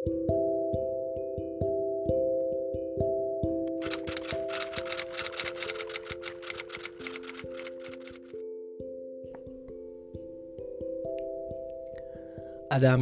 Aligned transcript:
Adam 0.00 0.12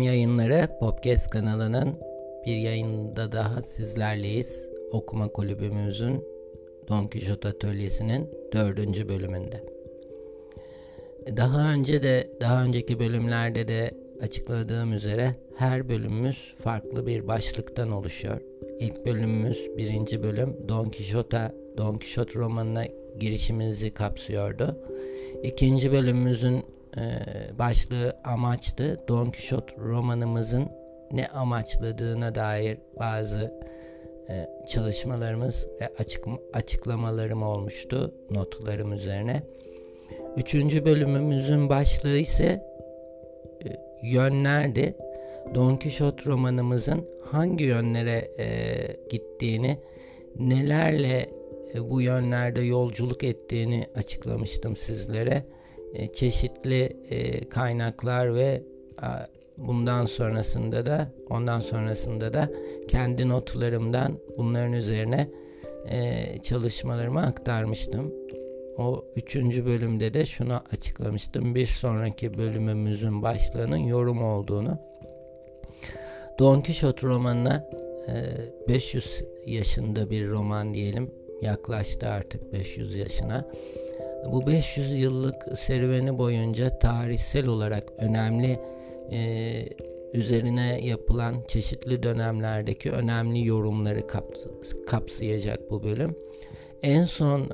Yayınları 0.03 0.69
Podcast 0.81 1.31
kanalının 1.31 1.99
bir 2.47 2.57
yayında 2.57 3.33
daha 3.33 3.63
sizlerleyiz. 3.63 4.69
Okuma 4.93 5.29
kulübümüzün 5.29 6.25
Don 6.89 7.07
Quixote 7.07 7.49
Atölyesi'nin 7.49 8.31
dördüncü 8.53 9.09
bölümünde. 9.09 9.65
Daha 11.37 11.73
önce 11.73 12.03
de 12.03 12.31
daha 12.41 12.65
önceki 12.65 12.99
bölümlerde 12.99 13.69
de 13.69 13.98
açıkladığım 14.23 14.93
üzere 14.93 15.35
her 15.57 15.89
bölümümüz 15.89 16.55
farklı 16.59 17.07
bir 17.07 17.29
başlıktan 17.29 17.93
oluşuyor. 17.93 18.41
İlk 18.79 19.07
bölümümüz 19.07 19.69
birinci 19.77 20.23
bölüm 20.23 20.57
Don 20.69 20.85
Quixote, 20.85 21.53
Don 21.77 21.99
Quixote 21.99 22.39
romanına 22.39 22.85
girişimizi 23.21 23.91
kapsıyordu. 23.91 24.77
İkinci 25.43 25.93
bölümümüzün 25.93 26.65
e, 26.97 27.03
başlığı 27.59 28.17
amaçtı. 28.25 28.97
Don 29.09 29.25
Quixote 29.25 29.77
romanımızın 29.79 30.69
ne 31.13 31.27
amaçladığına 31.27 32.35
dair 32.35 32.79
bazı 32.99 33.53
e, 34.29 34.49
çalışmalarımız 34.69 35.67
ve 35.81 35.89
açık, 35.99 36.25
açıklamalarım 36.53 37.43
olmuştu 37.43 38.15
notlarım 38.31 38.93
üzerine. 38.93 39.43
Üçüncü 40.37 40.85
bölümümüzün 40.85 41.69
başlığı 41.69 42.19
ise 42.19 42.63
yönlerdi. 44.03 44.95
Don 45.55 45.77
Quixote 45.77 46.25
romanımızın 46.27 47.07
hangi 47.25 47.65
yönlere 47.65 48.31
e, 48.39 48.47
gittiğini, 49.11 49.79
nelerle 50.39 51.31
e, 51.75 51.91
bu 51.91 52.01
yönlerde 52.01 52.61
yolculuk 52.61 53.25
ettiğini 53.25 53.87
açıklamıştım 53.95 54.77
sizlere. 54.77 55.45
E, 55.95 56.13
çeşitli 56.13 56.97
e, 57.11 57.49
kaynaklar 57.49 58.35
ve 58.35 58.63
a, 59.03 59.09
bundan 59.57 60.07
sonrasında 60.07 60.87
da 60.87 61.09
ondan 61.31 61.61
sonrasında 61.61 62.33
da 62.33 62.51
kendi 62.89 63.29
notlarımdan 63.29 64.19
bunların 64.39 64.73
üzerine 64.73 65.29
e, 65.89 66.25
çalışmalarımı 66.43 67.23
aktarmıştım. 67.23 68.13
O 68.79 69.05
üçüncü 69.17 69.67
bölümde 69.67 70.15
de 70.15 70.27
şunu 70.27 70.61
açıklamıştım. 70.73 71.55
Bir 71.55 71.67
sonraki 71.67 72.39
bölümümüzün 72.39 73.23
başlığının 73.23 73.77
yorum 73.77 74.23
olduğunu. 74.23 74.79
Don 76.39 76.61
Quixote 76.61 77.07
romanına 77.07 77.71
e, 78.09 78.15
500 78.69 79.25
yaşında 79.47 80.11
bir 80.11 80.29
roman 80.29 80.75
diyelim. 80.75 81.11
Yaklaştı 81.43 82.09
artık 82.09 82.53
500 82.53 82.95
yaşına. 82.95 83.49
Bu 84.33 84.47
500 84.47 84.93
yıllık 84.93 85.59
serüveni 85.59 86.19
boyunca 86.19 86.79
tarihsel 86.79 87.47
olarak 87.47 87.93
önemli 87.99 88.61
e, 89.11 89.21
üzerine 90.15 90.81
yapılan 90.83 91.35
çeşitli 91.49 92.03
dönemlerdeki 92.03 92.91
önemli 92.91 93.47
yorumları 93.47 94.01
kaps- 94.01 94.85
kapsayacak 94.87 95.71
bu 95.71 95.83
bölüm. 95.83 96.17
En 96.83 97.05
son 97.05 97.41
e, 97.41 97.47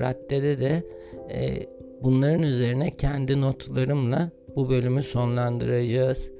raddede 0.00 0.58
de 0.58 0.82
e, 1.30 1.66
bunların 2.02 2.42
üzerine 2.42 2.96
kendi 2.96 3.40
notlarımla 3.40 4.30
bu 4.56 4.70
bölümü 4.70 5.02
sonlandıracağız. 5.02 6.30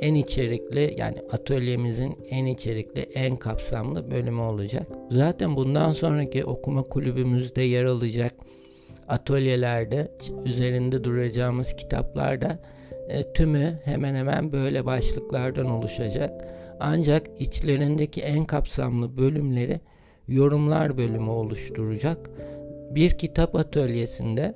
En 0.00 0.14
içerikli 0.14 0.94
yani 0.98 1.18
atölyemizin 1.32 2.18
en 2.30 2.46
içerikli 2.46 3.00
en 3.00 3.36
kapsamlı 3.36 4.10
bölümü 4.10 4.40
olacak. 4.40 4.86
Zaten 5.10 5.56
bundan 5.56 5.92
sonraki 5.92 6.44
okuma 6.44 6.82
kulübümüzde 6.82 7.62
yer 7.62 7.84
alacak 7.84 8.34
atölyelerde 9.08 10.12
üzerinde 10.44 11.04
duracağımız 11.04 11.76
kitaplarda 11.76 12.58
e, 13.08 13.32
tümü 13.32 13.78
hemen 13.84 14.14
hemen 14.14 14.52
böyle 14.52 14.86
başlıklardan 14.86 15.70
oluşacak. 15.70 16.44
Ancak 16.80 17.26
içlerindeki 17.38 18.20
en 18.20 18.44
kapsamlı 18.44 19.16
bölümleri 19.16 19.80
yorumlar 20.30 20.96
bölümü 20.96 21.30
oluşturacak. 21.30 22.30
Bir 22.90 23.10
kitap 23.10 23.54
atölyesinde 23.56 24.54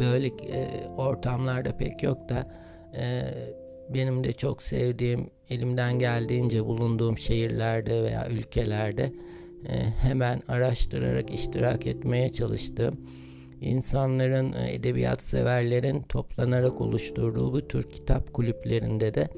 böyle 0.00 0.26
e, 0.26 0.88
ortamlarda 0.96 1.76
pek 1.76 2.02
yok 2.02 2.28
da 2.28 2.46
e, 2.96 3.34
benim 3.94 4.24
de 4.24 4.32
çok 4.32 4.62
sevdiğim 4.62 5.30
elimden 5.50 5.98
geldiğince 5.98 6.64
bulunduğum 6.64 7.18
şehirlerde 7.18 8.02
veya 8.02 8.28
ülkelerde 8.28 9.12
e, 9.68 9.74
hemen 9.80 10.42
araştırarak 10.48 11.30
iştirak 11.30 11.86
etmeye 11.86 12.32
çalıştığım 12.32 13.00
insanların, 13.60 14.52
e, 14.52 14.74
edebiyat 14.74 15.22
severlerin 15.22 16.02
toplanarak 16.02 16.80
oluşturduğu 16.80 17.52
bu 17.52 17.68
tür 17.68 17.90
kitap 17.90 18.32
kulüplerinde 18.32 19.14
de 19.14 19.28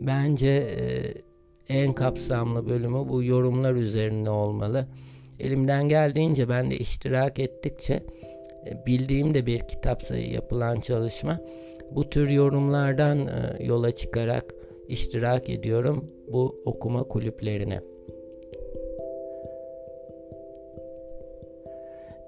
bence 0.00 0.48
e, 0.48 1.14
en 1.70 1.92
kapsamlı 1.92 2.68
bölümü 2.68 3.08
bu 3.08 3.22
yorumlar 3.22 3.74
üzerine 3.74 4.30
olmalı. 4.30 4.86
Elimden 5.40 5.88
geldiğince 5.88 6.48
ben 6.48 6.70
de 6.70 6.78
iştirak 6.78 7.38
ettikçe 7.38 8.02
bildiğim 8.86 9.34
de 9.34 9.46
bir 9.46 9.60
kitapsa 9.60 10.16
yapılan 10.16 10.80
çalışma 10.80 11.40
bu 11.90 12.10
tür 12.10 12.28
yorumlardan 12.28 13.30
yola 13.60 13.90
çıkarak 13.90 14.54
iştirak 14.88 15.50
ediyorum 15.50 16.10
bu 16.32 16.62
okuma 16.64 17.02
kulüplerine. 17.02 17.80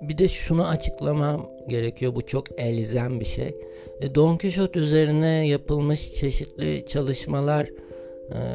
Bir 0.00 0.18
de 0.18 0.28
şunu 0.28 0.68
açıklamam 0.68 1.50
gerekiyor. 1.68 2.14
Bu 2.14 2.26
çok 2.26 2.60
elzem 2.60 3.20
bir 3.20 3.24
şey. 3.24 3.56
E, 4.00 4.14
Don 4.14 4.38
Quixote 4.38 4.80
üzerine 4.80 5.48
yapılmış 5.48 6.14
çeşitli 6.14 6.86
çalışmalar 6.86 7.64
e, 7.64 7.70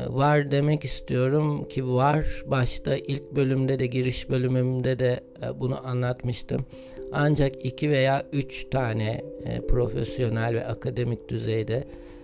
var 0.09 0.51
demek 0.51 0.83
istiyorum 0.85 1.67
ki 1.67 1.87
var. 1.87 2.43
Başta 2.45 2.95
ilk 2.95 3.35
bölümde 3.35 3.79
de 3.79 3.85
giriş 3.87 4.29
bölümümde 4.29 4.99
de 4.99 5.19
e, 5.43 5.59
bunu 5.59 5.87
anlatmıştım. 5.87 6.65
Ancak 7.11 7.65
iki 7.65 7.89
veya 7.89 8.25
üç 8.33 8.69
tane 8.69 9.21
e, 9.45 9.61
profesyonel 9.67 10.55
ve 10.55 10.65
akademik 10.65 11.29
düzeyde 11.29 11.83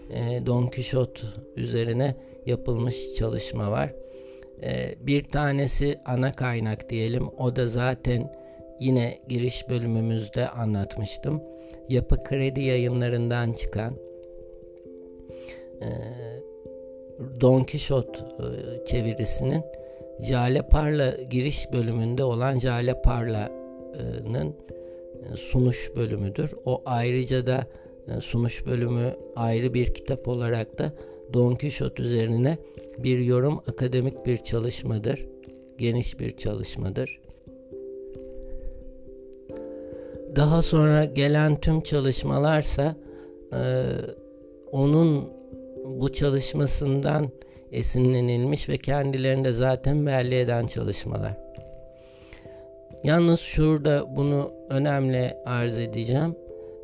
e, 0.10 0.46
Don 0.46 0.68
Quixote 0.68 1.22
üzerine 1.56 2.16
yapılmış 2.46 3.14
çalışma 3.18 3.72
var. 3.72 3.94
Bir 5.00 5.24
tanesi 5.24 6.00
ana 6.06 6.32
kaynak 6.32 6.90
diyelim. 6.90 7.28
O 7.38 7.56
da 7.56 7.68
zaten 7.68 8.32
yine 8.80 9.20
giriş 9.30 9.70
bölümümüzde 9.70 10.50
anlatmıştım. 10.50 11.42
Yapı 11.90 12.24
Kredi 12.24 12.62
yayınlarından 12.62 13.54
çıkan 13.54 13.94
Don 17.42 17.64
Quixote 17.64 18.20
e, 18.20 18.86
çevirisinin 18.86 19.64
Jale 20.22 20.62
Parla 20.62 21.12
giriş 21.30 21.72
bölümünde 21.74 22.24
olan 22.24 22.60
Jale 22.60 23.02
Parla'nın 23.02 24.56
e, 25.34 25.38
sunuş 25.38 25.92
bölümüdür. 25.96 26.54
O 26.66 26.82
ayrıca 26.86 27.48
da 27.48 27.68
e, 28.08 28.22
sunuş 28.22 28.66
bölümü 28.66 29.16
ayrı 29.36 29.74
bir 29.74 29.94
kitap 29.94 30.28
olarak 30.28 30.80
da 30.80 30.94
Don 31.34 31.56
Quixote 31.56 32.04
üzerine 32.04 32.58
bir 32.98 33.20
yorum 33.20 33.62
akademik 33.68 34.26
bir 34.26 34.38
çalışmadır. 34.38 35.26
Geniş 35.78 36.20
bir 36.20 36.38
çalışmadır. 36.38 37.20
Daha 40.36 40.62
sonra 40.62 41.06
gelen 41.06 41.56
tüm 41.56 41.82
çalışmalarsa 41.82 42.96
e, 43.54 43.60
onun 44.72 45.30
bu 45.86 46.14
çalışmasından 46.14 47.30
esinlenilmiş 47.72 48.70
ve 48.70 48.78
kendilerinde 48.78 49.52
zaten 49.52 50.06
belli 50.06 50.36
eden 50.36 50.68
çalışmalar. 50.68 51.34
Yalnız 53.04 53.40
şurada 53.40 54.16
bunu 54.16 54.52
önemli 54.70 55.38
arz 55.46 55.78
edeceğim. 55.78 56.36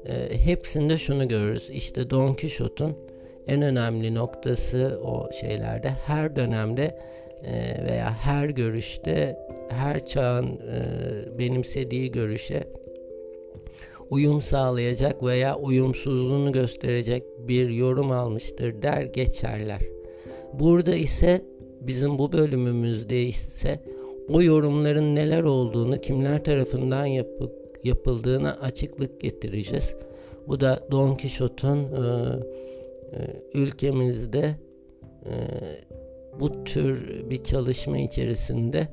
E, 0.05 0.37
hepsinde 0.45 0.97
şunu 0.97 1.27
görürüz. 1.27 1.69
İşte 1.69 2.09
Don 2.09 2.33
Quixote'un 2.33 2.97
en 3.47 3.61
önemli 3.61 4.15
noktası 4.15 4.99
o 5.03 5.31
şeylerde 5.31 5.89
her 5.89 6.35
dönemde 6.35 6.99
e, 7.43 7.85
veya 7.85 8.13
her 8.13 8.49
görüşte 8.49 9.37
her 9.69 10.05
çağın 10.05 10.47
e, 10.47 11.39
benimsediği 11.39 12.11
görüşe 12.11 12.63
uyum 14.09 14.41
sağlayacak 14.41 15.23
veya 15.23 15.57
uyumsuzluğunu 15.57 16.51
gösterecek 16.51 17.23
bir 17.47 17.69
yorum 17.69 18.11
almıştır 18.11 18.81
der 18.81 19.01
geçerler. 19.03 19.81
Burada 20.53 20.95
ise 20.95 21.41
bizim 21.81 22.17
bu 22.17 22.31
bölümümüzde 22.31 23.21
ise 23.21 23.79
o 24.29 24.41
yorumların 24.41 25.15
neler 25.15 25.43
olduğunu, 25.43 26.01
kimler 26.01 26.43
tarafından 26.43 27.05
yapı, 27.05 27.51
yapıldığına 27.83 28.53
açıklık 28.53 29.21
getireceğiz. 29.21 29.95
Bu 30.47 30.59
da 30.59 30.79
Don 30.91 31.15
Quixote'un 31.15 31.77
e, 31.77 31.99
e, 33.13 33.19
ülkemizde 33.53 34.55
e, 35.25 35.33
bu 36.39 36.63
tür 36.63 37.23
bir 37.29 37.43
çalışma 37.43 37.97
içerisinde 37.97 38.87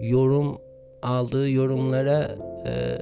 yorum 0.00 0.58
aldığı 1.02 1.50
yorumlara 1.50 2.36
e, 2.66 2.98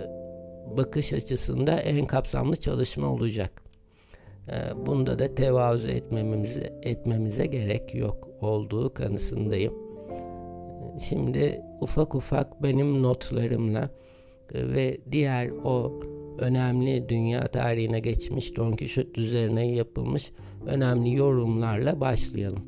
bakış 0.76 1.12
açısında 1.12 1.80
en 1.80 2.06
kapsamlı 2.06 2.56
çalışma 2.56 3.06
olacak. 3.06 3.62
E, 4.48 4.86
bunda 4.86 5.18
da 5.18 5.34
tevazu 5.34 5.88
etmemize, 5.88 6.80
etmemize 6.82 7.46
gerek 7.46 7.94
yok 7.94 8.28
olduğu 8.40 8.94
kanısındayım. 8.94 9.74
Şimdi 11.08 11.62
ufak 11.80 12.14
ufak 12.14 12.62
benim 12.62 13.02
notlarımla 13.02 13.90
ve 14.54 15.00
diğer 15.12 15.50
o 15.64 16.00
önemli 16.38 17.08
dünya 17.08 17.48
tarihine 17.48 18.00
geçmiş 18.00 18.56
Don 18.56 18.76
Quixote 18.76 19.20
üzerine 19.20 19.72
yapılmış 19.72 20.32
önemli 20.66 21.14
yorumlarla 21.14 22.00
başlayalım. 22.00 22.64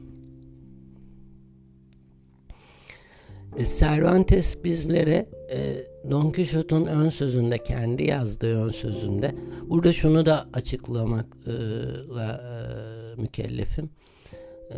E, 3.59 3.65
Cervantes 3.79 4.65
bizlere 4.65 5.27
e, 5.51 5.92
Don 6.11 6.33
Quixote'un 6.33 6.87
ön 6.87 7.09
sözünde 7.09 7.59
kendi 7.59 8.05
yazdığı 8.05 8.65
ön 8.65 8.71
sözünde 8.71 9.35
burada 9.69 9.93
şunu 9.93 10.27
da 10.27 10.47
açıklamakla 10.53 12.41
e, 13.17 13.21
mükellefim. 13.21 13.91
E, 14.71 14.77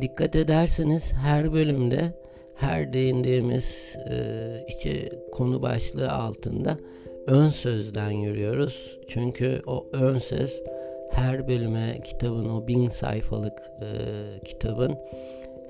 dikkat 0.00 0.36
ederseniz 0.36 1.12
her 1.12 1.52
bölümde 1.52 2.14
her 2.54 2.92
değindiğimiz 2.92 3.96
e, 4.10 4.66
içi 4.68 5.12
konu 5.32 5.62
başlığı 5.62 6.12
altında 6.12 6.78
ön 7.26 7.48
sözden 7.48 8.10
yürüyoruz. 8.10 8.98
Çünkü 9.08 9.62
o 9.66 9.88
ön 9.92 10.18
söz 10.18 10.62
her 11.10 11.48
bölüme 11.48 12.00
kitabın 12.04 12.48
o 12.48 12.66
bin 12.66 12.88
sayfalık 12.88 13.62
e, 13.82 13.88
kitabın 14.44 14.98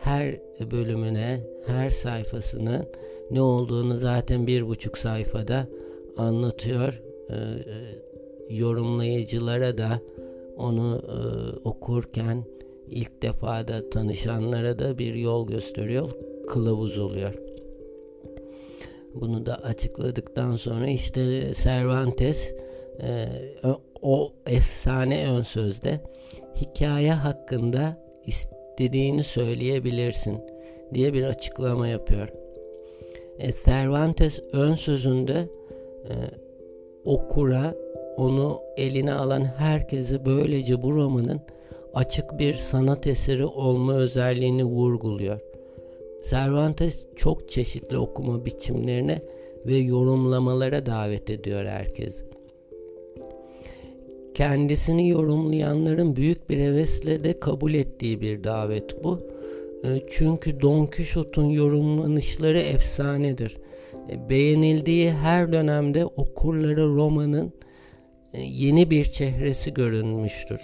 her 0.00 0.36
bölümüne 0.70 1.40
her 1.66 1.90
sayfasının 1.90 2.86
ne 3.30 3.40
olduğunu 3.40 3.96
zaten 3.96 4.46
bir 4.46 4.68
buçuk 4.68 4.98
sayfada 4.98 5.68
anlatıyor. 6.16 7.02
E, 7.30 7.36
yorumlayıcılara 8.50 9.78
da 9.78 10.00
onu 10.56 11.02
e, 11.08 11.18
okurken 11.68 12.44
ilk 12.88 13.22
defa 13.22 13.68
da 13.68 13.90
tanışanlara 13.90 14.78
da 14.78 14.98
bir 14.98 15.14
yol 15.14 15.46
gösteriyor 15.46 16.10
kılavuz 16.48 16.98
oluyor. 16.98 17.34
Bunu 19.14 19.46
da 19.46 19.54
açıkladıktan 19.54 20.56
sonra 20.56 20.86
işte 20.86 21.52
Cervantes 21.62 22.54
e, 23.00 23.28
o 24.02 24.32
efsane 24.46 25.28
ön 25.30 25.42
sözde 25.42 26.00
hikaye 26.56 27.12
hakkında 27.12 28.04
istediğini 28.26 29.22
söyleyebilirsin 29.22 30.40
diye 30.94 31.12
bir 31.12 31.24
açıklama 31.24 31.88
yapıyor. 31.88 32.43
E, 33.38 33.52
Cervantes 33.52 34.40
ön 34.52 34.74
sözünde 34.74 35.48
e, 36.08 36.12
okura 37.04 37.74
onu 38.16 38.60
eline 38.76 39.12
alan 39.12 39.44
herkese 39.44 40.24
böylece 40.24 40.82
bu 40.82 40.94
romanın 40.94 41.40
açık 41.94 42.38
bir 42.38 42.54
sanat 42.54 43.06
eseri 43.06 43.44
olma 43.44 43.94
özelliğini 43.94 44.64
vurguluyor. 44.64 45.40
Cervantes 46.30 47.06
çok 47.16 47.48
çeşitli 47.48 47.98
okuma 47.98 48.44
biçimlerine 48.44 49.22
ve 49.66 49.76
yorumlamalara 49.76 50.86
davet 50.86 51.30
ediyor 51.30 51.64
herkes. 51.64 52.24
Kendisini 54.34 55.08
yorumlayanların 55.08 56.16
büyük 56.16 56.50
bir 56.50 56.58
hevesle 56.58 57.24
de 57.24 57.40
kabul 57.40 57.74
ettiği 57.74 58.20
bir 58.20 58.44
davet 58.44 59.04
bu. 59.04 59.33
E, 59.84 60.02
çünkü 60.10 60.60
Don 60.60 60.86
Quixote'un 60.86 61.48
yorumlanışları 61.48 62.58
efsanedir. 62.58 63.56
E, 64.10 64.28
beğenildiği 64.28 65.12
her 65.12 65.52
dönemde 65.52 66.06
okurlara 66.06 66.86
romanın 66.86 67.52
e, 68.32 68.40
yeni 68.42 68.90
bir 68.90 69.04
çehresi 69.04 69.74
görünmüştür. 69.74 70.60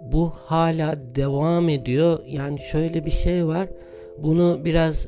Bu 0.00 0.32
hala 0.34 0.98
devam 1.14 1.68
ediyor. 1.68 2.18
Yani 2.26 2.60
şöyle 2.60 3.06
bir 3.06 3.10
şey 3.10 3.46
var. 3.46 3.68
Bunu 4.18 4.60
biraz 4.64 5.06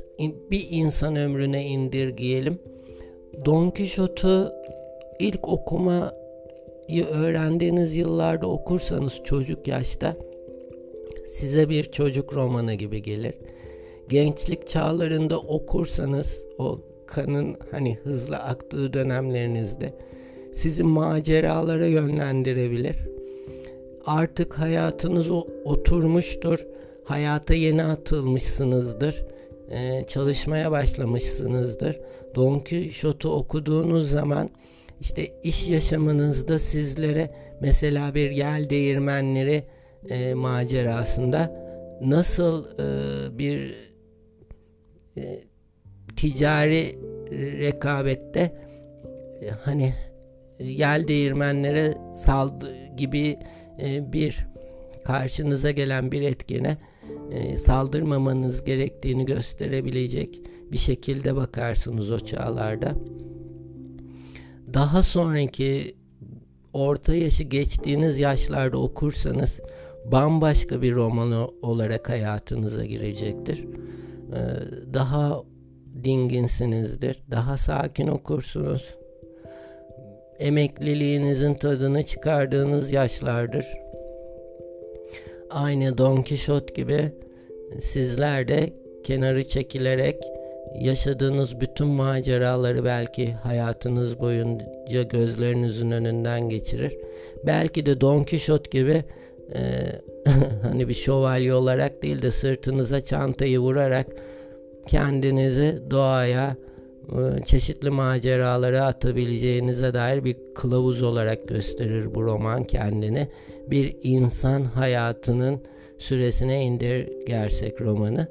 bir 0.50 0.66
insan 0.70 1.16
ömrüne 1.16 1.64
indirgeyelim. 1.64 2.58
Don 3.44 3.70
Quixote'u 3.70 4.52
ilk 5.18 5.48
okumayı 5.48 7.04
öğrendiğiniz 7.12 7.96
yıllarda 7.96 8.46
okursanız 8.46 9.20
çocuk 9.24 9.68
yaşta 9.68 10.16
size 11.34 11.68
bir 11.68 11.84
çocuk 11.84 12.34
romanı 12.34 12.74
gibi 12.74 13.02
gelir. 13.02 13.34
Gençlik 14.08 14.68
çağlarında 14.68 15.40
okursanız 15.40 16.44
o 16.58 16.80
kanın 17.06 17.56
hani 17.70 17.98
hızla 18.04 18.38
aktığı 18.38 18.92
dönemlerinizde 18.92 19.94
sizi 20.52 20.82
maceralara 20.82 21.86
yönlendirebilir. 21.86 22.96
Artık 24.06 24.58
hayatınız 24.58 25.30
oturmuştur 25.64 26.66
hayata 27.04 27.54
yeni 27.54 27.84
atılmışsınızdır. 27.84 29.24
Ee, 29.70 30.04
çalışmaya 30.08 30.70
başlamışsınızdır. 30.70 32.00
Don 32.34 32.58
Quixote'u 32.58 33.32
okuduğunuz 33.32 34.10
zaman 34.10 34.50
işte 35.00 35.32
iş 35.42 35.68
yaşamınızda 35.68 36.58
sizlere 36.58 37.30
mesela 37.60 38.14
bir 38.14 38.30
yel 38.30 38.70
değirmenleri 38.70 39.64
e, 40.08 40.34
macerasında 40.34 41.64
nasıl 42.00 42.66
e, 42.78 43.38
bir 43.38 43.74
e, 45.16 45.44
ticari 46.16 46.98
rekabette 47.32 48.40
e, 49.42 49.50
hani 49.50 49.94
yel 50.58 51.08
değirmenlere 51.08 51.94
saldı 52.14 52.74
gibi 52.96 53.38
e, 53.80 54.12
bir 54.12 54.46
karşınıza 55.04 55.70
gelen 55.70 56.12
bir 56.12 56.22
etkene 56.22 56.78
e, 57.30 57.58
saldırmamanız 57.58 58.64
gerektiğini 58.64 59.26
gösterebilecek 59.26 60.40
bir 60.72 60.78
şekilde 60.78 61.36
bakarsınız 61.36 62.10
o 62.10 62.20
çağlarda. 62.20 62.94
Daha 64.74 65.02
sonraki 65.02 65.96
orta 66.72 67.14
yaşı 67.14 67.42
geçtiğiniz 67.42 68.20
yaşlarda 68.20 68.78
okursanız 68.78 69.60
bambaşka 70.04 70.82
bir 70.82 70.94
roman 70.94 71.50
olarak 71.62 72.08
hayatınıza 72.08 72.84
girecektir. 72.84 73.64
E, 74.32 74.40
daha 74.94 75.42
dinginsinizdir, 76.04 77.22
daha 77.30 77.56
sakin 77.56 78.06
okursunuz. 78.06 78.94
Emekliliğinizin 80.38 81.54
tadını 81.54 82.02
çıkardığınız 82.02 82.92
yaşlardır 82.92 83.64
aynı 85.54 85.98
Don 85.98 86.22
Quixote 86.22 86.74
gibi 86.74 87.12
sizler 87.80 88.48
de 88.48 88.72
kenarı 89.04 89.48
çekilerek 89.48 90.16
yaşadığınız 90.80 91.60
bütün 91.60 91.86
maceraları 91.86 92.84
belki 92.84 93.32
hayatınız 93.32 94.20
boyunca 94.20 95.02
gözlerinizin 95.02 95.90
önünden 95.90 96.48
geçirir. 96.48 96.96
Belki 97.46 97.86
de 97.86 98.00
Don 98.00 98.24
Quixote 98.24 98.78
gibi 98.78 99.04
e, 99.54 99.92
hani 100.62 100.88
bir 100.88 100.94
şövalye 100.94 101.54
olarak 101.54 102.02
değil 102.02 102.22
de 102.22 102.30
sırtınıza 102.30 103.00
çantayı 103.00 103.58
vurarak 103.58 104.06
kendinizi 104.86 105.82
doğaya 105.90 106.56
e, 107.08 107.44
çeşitli 107.44 107.90
maceralara 107.90 108.84
atabileceğinize 108.84 109.94
dair 109.94 110.24
bir 110.24 110.36
kılavuz 110.54 111.02
olarak 111.02 111.48
gösterir 111.48 112.14
bu 112.14 112.22
roman 112.22 112.64
kendini 112.64 113.28
bir 113.70 113.96
insan 114.02 114.62
hayatının 114.62 115.62
süresine 115.98 116.64
indir 116.64 117.26
gerçek 117.26 117.80
romanı. 117.80 118.28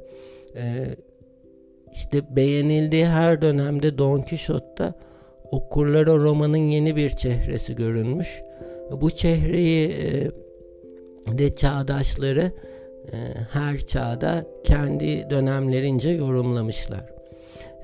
Ee, 0.55 0.95
işte 1.91 2.35
beğenildiği 2.35 3.05
her 3.05 3.41
dönemde 3.41 3.97
Don 3.97 4.21
Quixote'da 4.21 4.93
okurlara 5.51 6.15
romanın 6.15 6.57
yeni 6.57 6.95
bir 6.95 7.09
çehresi 7.09 7.75
görünmüş. 7.75 8.41
Bu 8.91 9.09
çehreyi 9.09 9.89
e, 9.89 10.31
de 11.27 11.55
çağdaşları 11.55 12.51
e, 13.11 13.17
her 13.51 13.77
çağda 13.77 14.45
kendi 14.63 15.29
dönemlerince 15.29 16.09
yorumlamışlar. 16.09 17.05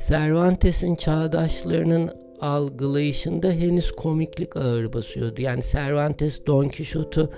Cervantes'in 0.08 0.96
çağdaşlarının 0.96 2.12
algılayışında 2.41 3.51
henüz 3.51 3.91
komiklik 3.91 4.58
ağır 4.58 4.93
basıyordu. 4.93 5.41
Yani 5.41 5.62
Cervantes 5.72 6.46
Don 6.48 6.69
Quixote'u 6.69 7.29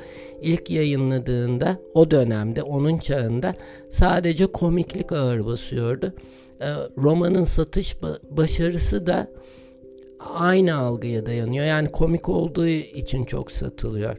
ilk 0.41 0.70
yayınladığında 0.70 1.79
o 1.93 2.12
dönemde 2.12 2.63
onun 2.63 2.98
çağında 2.98 3.53
sadece 3.89 4.48
komiklik 4.48 5.12
ağır 5.12 5.46
basıyordu. 5.46 6.13
Ee, 6.62 6.74
romanın 6.98 7.43
satış 7.43 7.96
başarısı 8.29 9.08
da 9.08 9.27
aynı 10.20 10.75
algıya 10.75 11.25
dayanıyor. 11.25 11.65
Yani 11.65 11.91
komik 11.91 12.29
olduğu 12.29 12.67
için 12.67 13.25
çok 13.25 13.51
satılıyor. 13.51 14.17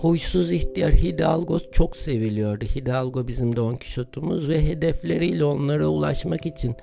Huysuz 0.00 0.52
ihtiyar 0.52 0.92
Hidalgo 0.92 1.58
çok 1.72 1.96
seviliyordu. 1.96 2.64
Hidalgo 2.64 3.28
bizim 3.28 3.56
Don 3.56 3.76
Quixote'umuz 3.76 4.48
ve 4.48 4.64
hedefleriyle 4.68 5.44
onlara 5.44 5.88
ulaşmak 5.88 6.46
için 6.46 6.76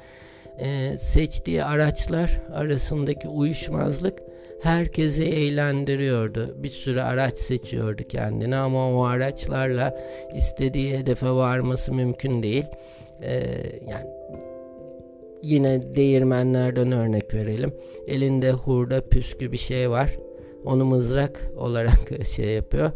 e, 0.59 0.97
seçtiği 0.97 1.63
araçlar 1.63 2.41
arasındaki 2.53 3.27
uyuşmazlık 3.27 4.19
herkesi 4.61 5.23
eğlendiriyordu. 5.23 6.55
Bir 6.63 6.69
sürü 6.69 7.01
araç 7.01 7.37
seçiyordu 7.37 8.03
kendine 8.09 8.55
ama 8.55 8.91
o 8.91 9.03
araçlarla 9.03 9.99
istediği 10.35 10.97
hedefe 10.97 11.29
varması 11.29 11.93
mümkün 11.93 12.43
değil. 12.43 12.65
Ee, 13.21 13.43
yani 13.87 14.09
yine 15.41 15.95
değirmenlerden 15.95 16.91
örnek 16.91 17.33
verelim. 17.33 17.73
Elinde 18.07 18.51
hurda 18.51 19.01
püskü 19.01 19.51
bir 19.51 19.57
şey 19.57 19.89
var. 19.89 20.09
Onu 20.65 20.85
mızrak 20.85 21.51
olarak 21.57 22.25
şey 22.35 22.53
yapıyor. 22.53 22.91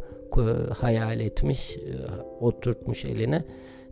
Hayal 0.79 1.19
etmiş, 1.19 1.77
e, 1.77 1.93
oturtmuş 2.39 3.05
eline. 3.05 3.43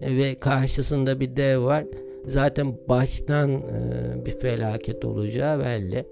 E, 0.02 0.18
ve 0.18 0.40
karşısında 0.40 1.20
bir 1.20 1.36
dev 1.36 1.64
var. 1.64 1.86
Zaten 2.26 2.76
baştan 2.90 3.52
e, 3.52 4.26
bir 4.26 4.40
felaket 4.40 5.06
olacağı 5.06 5.60
belli 5.60 6.06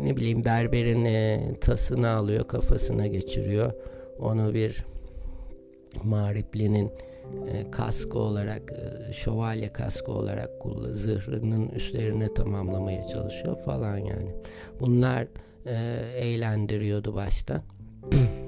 ne 0.00 0.16
bileyim 0.16 0.44
berberin 0.44 1.04
e, 1.04 1.40
tasını 1.60 2.10
alıyor 2.10 2.48
kafasına 2.48 3.06
geçiriyor. 3.06 3.72
Onu 4.18 4.54
bir 4.54 4.84
Maripli'nin 6.04 6.90
e, 7.52 7.70
kaskı 7.70 8.18
olarak 8.18 8.72
e, 8.72 9.12
şövalye 9.12 9.72
kaskı 9.72 10.12
olarak 10.12 10.50
zırhının 10.92 11.68
üstlerine 11.68 12.34
tamamlamaya 12.34 13.08
çalışıyor 13.08 13.56
falan 13.64 13.96
yani. 13.96 14.30
Bunlar 14.80 15.26
e, 15.66 15.74
eğlendiriyordu 16.16 17.14
başta. 17.14 17.62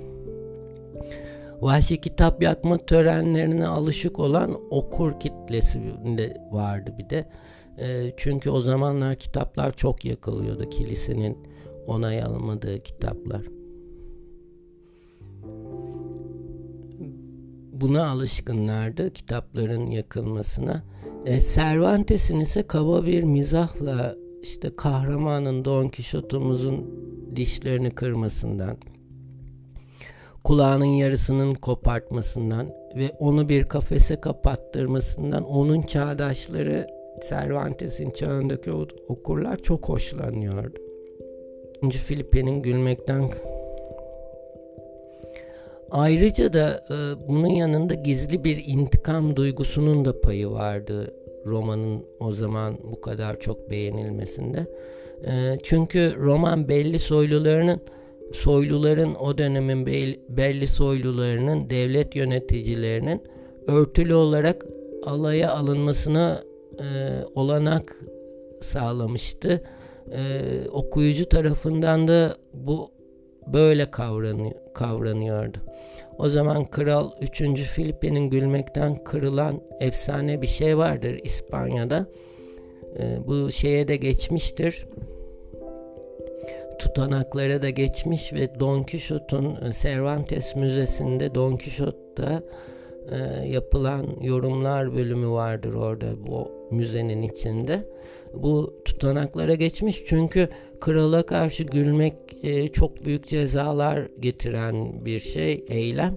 Vahşi 1.61 2.01
kitap 2.01 2.43
yakma 2.43 2.79
törenlerine 2.79 3.67
alışık 3.67 4.19
olan 4.19 4.61
okur 4.71 5.21
kitlesi 5.21 5.79
de 6.19 6.37
vardı 6.53 6.95
bir 6.99 7.11
de. 7.11 7.29
E, 7.79 8.13
çünkü 8.17 8.51
o 8.51 8.61
zamanlar 8.61 9.17
kitaplar 9.17 9.73
çok 9.77 10.05
yakılıyordu. 10.05 10.71
Kilisenin 10.71 11.39
onay 11.87 12.23
almadığı 12.23 12.83
kitaplar. 12.83 13.43
Buna 17.73 18.07
alışkınlardı 18.09 19.13
kitapların 19.13 19.87
yakılmasına. 19.87 20.85
E, 21.25 21.41
Cervantes'in 21.41 22.41
ise 22.41 22.67
kaba 22.67 23.07
bir 23.07 23.23
mizahla 23.23 24.17
işte 24.45 24.77
kahramanın 24.77 25.65
Don 25.65 25.89
Quixote'umuzun 25.89 26.91
dişlerini 27.37 27.91
kırmasından, 27.91 28.77
kulağının 30.45 30.85
yarısının 30.85 31.55
kopartmasından 31.55 32.67
ve 32.97 33.11
onu 33.19 33.49
bir 33.49 33.65
kafese 33.65 34.21
kapattırmasından 34.21 35.45
onun 35.45 35.83
çağdaşları 35.83 36.87
Cervantes'in 37.29 38.11
çağındaki 38.11 38.73
okurlar 39.09 39.57
çok 39.57 39.89
hoşlanıyordu. 39.89 40.79
İkinci 41.77 41.99
Filipe'nin 41.99 42.63
gülmekten 42.63 43.31
Ayrıca 45.91 46.53
da 46.53 46.85
e, 46.91 47.29
bunun 47.29 47.49
yanında 47.49 47.95
gizli 47.95 48.45
bir 48.45 48.63
intikam 48.67 49.37
duygusunun 49.37 50.05
da 50.05 50.21
payı 50.21 50.51
vardı 50.51 51.15
romanın 51.47 52.05
o 52.21 52.33
zaman 52.33 52.79
bu 52.83 53.01
kadar 53.01 53.41
çok 53.41 53.71
beğenilmesinde. 53.71 54.67
E, 55.27 55.59
çünkü 55.63 56.15
roman 56.19 56.69
belli 56.69 56.99
soylularının 56.99 57.81
soyluların 58.33 59.15
o 59.15 59.39
dönemin 59.39 59.87
belli 60.29 60.67
soylularının 60.67 61.71
devlet 61.71 62.17
yöneticilerinin 62.17 63.23
örtülü 63.67 64.15
olarak 64.15 64.67
alaya 65.07 65.53
alınmasına 65.53 66.43
e, 66.79 66.85
olanak 67.35 67.97
sağlamıştı. 68.61 69.61
E, 70.13 70.41
okuyucu 70.69 71.29
tarafından 71.29 72.09
da 72.09 72.37
bu 72.53 72.94
böyle 73.47 73.91
kavranıyor, 73.91 74.55
kavranıyordu. 74.75 75.59
O 76.19 76.29
zaman 76.29 76.65
Kral 76.65 77.11
3. 77.21 77.43
Filipe'nin 77.63 78.31
gülmekten 78.31 79.05
kırılan 79.05 79.61
efsane 79.81 80.43
bir 80.43 80.47
şey 80.47 80.79
vardır 80.79 81.21
İspanya'da. 81.25 82.07
E, 82.99 83.27
bu 83.27 83.51
şeye 83.51 83.89
de 83.89 83.97
geçmiştir. 83.97 84.87
Tutanaklara 86.79 87.63
da 87.63 87.71
geçmiş 87.71 88.33
ve 88.33 88.61
Don 88.61 88.83
Quixote'un 88.83 89.45
e, 89.45 89.73
Cervantes 89.73 90.57
Müzesi'nde 90.57 91.35
Don 91.35 91.57
Quixote'da 91.57 92.43
e, 93.11 93.49
yapılan 93.49 94.07
yorumlar 94.21 94.95
bölümü 94.97 95.29
vardır 95.29 95.75
orada 95.75 96.07
bu 96.27 96.53
müzenin 96.71 97.23
içinde. 97.23 97.85
Bu 98.35 98.75
tutanaklara 98.85 99.55
geçmiş 99.55 100.05
çünkü 100.07 100.49
krala 100.85 101.27
karşı 101.27 101.65
gülmek 101.65 102.15
e, 102.43 102.69
çok 102.69 103.05
büyük 103.05 103.27
cezalar 103.27 104.09
getiren 104.21 105.05
bir 105.05 105.21
şey, 105.21 105.65
eylem. 105.69 106.17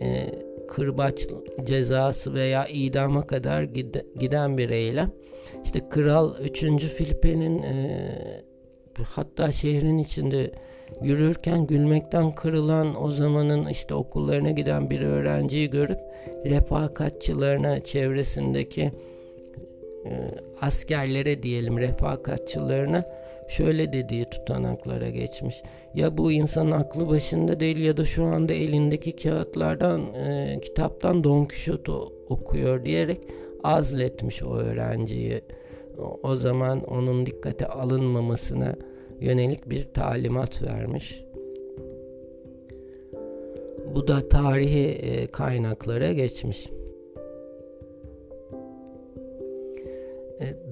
E, 0.00 0.26
kırbaç 0.68 1.26
cezası 1.64 2.34
veya 2.34 2.66
idama 2.66 3.26
kadar 3.26 3.62
gide, 3.62 4.06
giden 4.20 4.58
bir 4.58 4.70
eylem. 4.70 5.12
İşte 5.64 5.88
kral 5.90 6.34
3. 6.40 6.60
Filipe'nin 6.84 7.62
e, 7.62 8.00
hatta 9.04 9.52
şehrin 9.52 9.98
içinde 9.98 10.50
Yürürken 11.02 11.66
gülmekten 11.66 12.30
kırılan 12.30 13.02
o 13.02 13.10
zamanın 13.10 13.68
işte 13.68 13.94
okullarına 13.94 14.50
giden 14.50 14.90
bir 14.90 15.00
öğrenciyi 15.00 15.70
görüp 15.70 15.98
refakatçılarına 16.44 17.80
çevresindeki 17.80 18.92
e, 20.04 20.12
askerlere 20.60 21.42
diyelim 21.42 21.78
refakatçılarına 21.78 23.04
şöyle 23.48 23.92
dediği 23.92 24.24
tutanaklara 24.30 25.10
geçmiş. 25.10 25.62
Ya 25.94 26.18
bu 26.18 26.32
insan 26.32 26.70
aklı 26.70 27.08
başında 27.08 27.60
değil 27.60 27.76
ya 27.76 27.96
da 27.96 28.04
şu 28.04 28.24
anda 28.24 28.52
elindeki 28.52 29.16
kağıtlardan 29.16 30.14
e, 30.14 30.58
kitaptan 30.62 31.24
Don 31.24 31.44
Quixote 31.44 31.92
okuyor 32.28 32.84
diyerek 32.84 33.20
azletmiş 33.64 34.42
o 34.42 34.56
öğrenciyi. 34.56 35.40
O 36.22 36.36
zaman 36.36 36.84
onun 36.84 37.26
dikkate 37.26 37.66
alınmamasına 37.66 38.76
yönelik 39.20 39.70
bir 39.70 39.84
talimat 39.84 40.62
vermiş. 40.62 41.24
Bu 43.94 44.08
da 44.08 44.28
tarihi 44.28 44.88
e, 44.88 45.26
kaynaklara 45.26 46.12
geçmiş. 46.12 46.68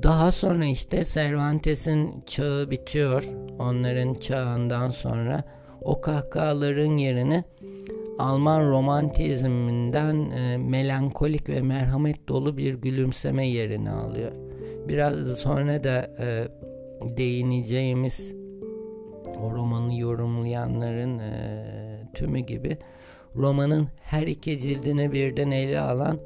Daha 0.03 0.31
sonra 0.31 0.65
işte 0.65 1.05
Cervantes'in 1.05 2.23
çağı 2.27 2.71
bitiyor. 2.71 3.25
Onların 3.59 4.15
çağından 4.15 4.91
sonra 4.91 5.45
o 5.81 6.01
kahkahaların 6.01 6.97
yerini 6.97 7.45
Alman 8.19 8.71
romantizminden 8.71 10.31
e, 10.31 10.57
melankolik 10.57 11.49
ve 11.49 11.61
merhamet 11.61 12.29
dolu 12.29 12.57
bir 12.57 12.75
gülümseme 12.75 13.49
yerini 13.49 13.91
alıyor. 13.91 14.33
Biraz 14.89 15.39
sonra 15.39 15.85
da 15.85 16.11
e, 16.19 16.49
değineceğimiz 17.17 18.35
o 19.43 19.53
romanı 19.53 19.99
yorumlayanların 19.99 21.19
e, 21.19 21.33
tümü 22.15 22.39
gibi 22.39 22.79
romanın 23.37 23.89
her 24.03 24.27
iki 24.27 24.59
cildini 24.59 25.13
birden 25.13 25.51
ele 25.51 25.81
alan 25.81 26.19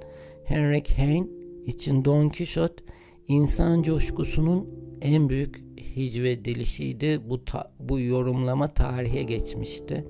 Henrik 0.45 0.91
Heine 0.91 1.27
için 1.67 2.05
Don 2.05 2.29
Quixote 2.29 2.83
insan 3.29 3.83
coşkusunun 3.83 4.69
en 5.03 5.29
büyük 5.29 5.57
hicvedilişiydi. 5.97 7.21
Bu, 7.29 7.45
ta, 7.45 7.73
bu 7.79 8.01
yorumlama 8.01 8.69
tarihe 8.69 9.23
geçmişti. 9.23 10.05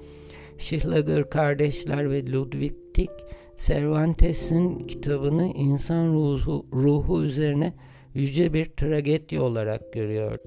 Schlager 0.59 1.31
kardeşler 1.31 2.11
ve 2.11 2.33
Ludwig 2.33 2.73
Tieck 2.95 3.13
Cervantes'in 3.59 4.79
kitabını 4.79 5.47
insan 5.47 6.13
ruhu, 6.13 6.67
ruhu 6.73 7.23
üzerine 7.23 7.73
yüce 8.15 8.53
bir 8.53 8.65
tragedya 8.65 9.43
olarak 9.43 9.93
görüyor. 9.93 10.39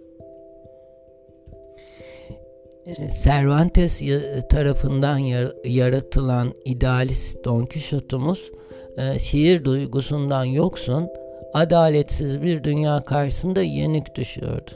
Cervantes 3.24 4.02
tarafından 4.50 5.18
yaratılan 5.66 6.54
idealist 6.66 7.46
Don 7.46 7.66
Quixote'umuz 7.66 8.52
e, 8.98 9.20
şiir 9.20 9.66
duygusundan 9.66 10.44
yoksun, 10.44 11.10
adaletsiz 11.54 12.42
bir 12.42 12.64
dünya 12.64 13.06
karşısında 13.06 13.62
yenik 13.62 14.16
düşüyordu. 14.16 14.72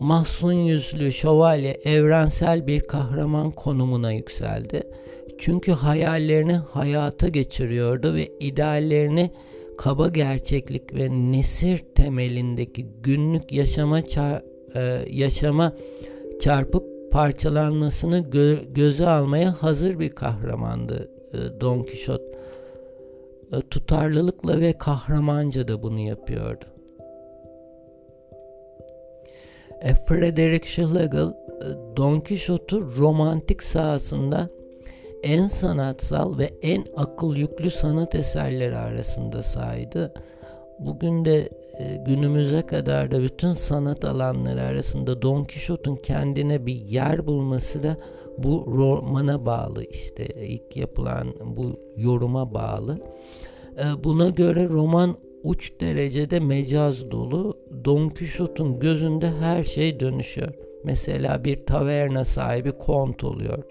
Mahzun 0.00 0.52
yüzlü 0.52 1.12
şövalye 1.12 1.80
evrensel 1.84 2.66
bir 2.66 2.80
kahraman 2.80 3.50
konumuna 3.50 4.12
yükseldi. 4.12 4.82
Çünkü 5.38 5.72
hayallerini 5.72 6.52
hayata 6.52 7.28
geçiriyordu 7.28 8.14
ve 8.14 8.28
ideallerini 8.40 9.30
kaba 9.78 10.08
gerçeklik 10.08 10.94
ve 10.94 11.08
nesir 11.10 11.82
temelindeki 11.94 12.86
günlük 13.02 13.52
yaşama 13.52 14.06
çar, 14.06 14.42
e, 14.74 15.04
yaşama 15.10 15.72
çarpıp 16.40 17.12
parçalanmasını 17.12 18.18
gö- 18.18 18.72
göze 18.72 19.08
almaya 19.08 19.62
hazır 19.62 19.98
bir 19.98 20.10
kahramandı 20.10 21.10
e, 21.32 21.60
Don 21.60 21.82
Quixote. 21.82 22.31
E, 23.52 23.60
tutarlılıkla 23.60 24.60
ve 24.60 24.72
kahramanca 24.72 25.68
da 25.68 25.82
bunu 25.82 26.00
yapıyordu. 26.00 26.64
E, 29.80 29.94
Frederick 29.94 30.68
Schlegel 30.68 31.28
e, 31.28 31.96
Don 31.96 32.20
Quixote'u 32.20 32.96
romantik 32.96 33.62
sahasında 33.62 34.48
en 35.22 35.46
sanatsal 35.46 36.38
ve 36.38 36.50
en 36.62 36.84
akıl 36.96 37.36
yüklü 37.36 37.70
sanat 37.70 38.14
eserleri 38.14 38.76
arasında 38.76 39.42
saydı. 39.42 40.14
Bugün 40.78 41.24
de 41.24 41.48
günümüze 42.06 42.62
kadar 42.62 43.10
da 43.10 43.22
bütün 43.22 43.52
sanat 43.52 44.04
alanları 44.04 44.62
arasında 44.62 45.22
Don 45.22 45.44
Quixote'un 45.44 45.96
kendine 45.96 46.66
bir 46.66 46.74
yer 46.74 47.26
bulması 47.26 47.82
da 47.82 47.96
bu 48.38 48.64
romana 48.66 49.46
bağlı 49.46 49.84
işte 49.84 50.26
ilk 50.26 50.76
yapılan 50.76 51.34
bu 51.44 51.80
yoruma 51.96 52.54
bağlı. 52.54 52.98
E, 53.78 54.04
buna 54.04 54.28
göre 54.28 54.68
roman 54.68 55.16
uç 55.42 55.72
derecede 55.80 56.40
mecaz 56.40 57.10
dolu. 57.10 57.58
Don 57.84 58.08
Quixote'un 58.08 58.80
gözünde 58.80 59.30
her 59.30 59.62
şey 59.62 60.00
dönüşüyor. 60.00 60.52
Mesela 60.84 61.44
bir 61.44 61.66
taverna 61.66 62.24
sahibi 62.24 62.72
kont 62.72 63.24
oluyor. 63.24 63.62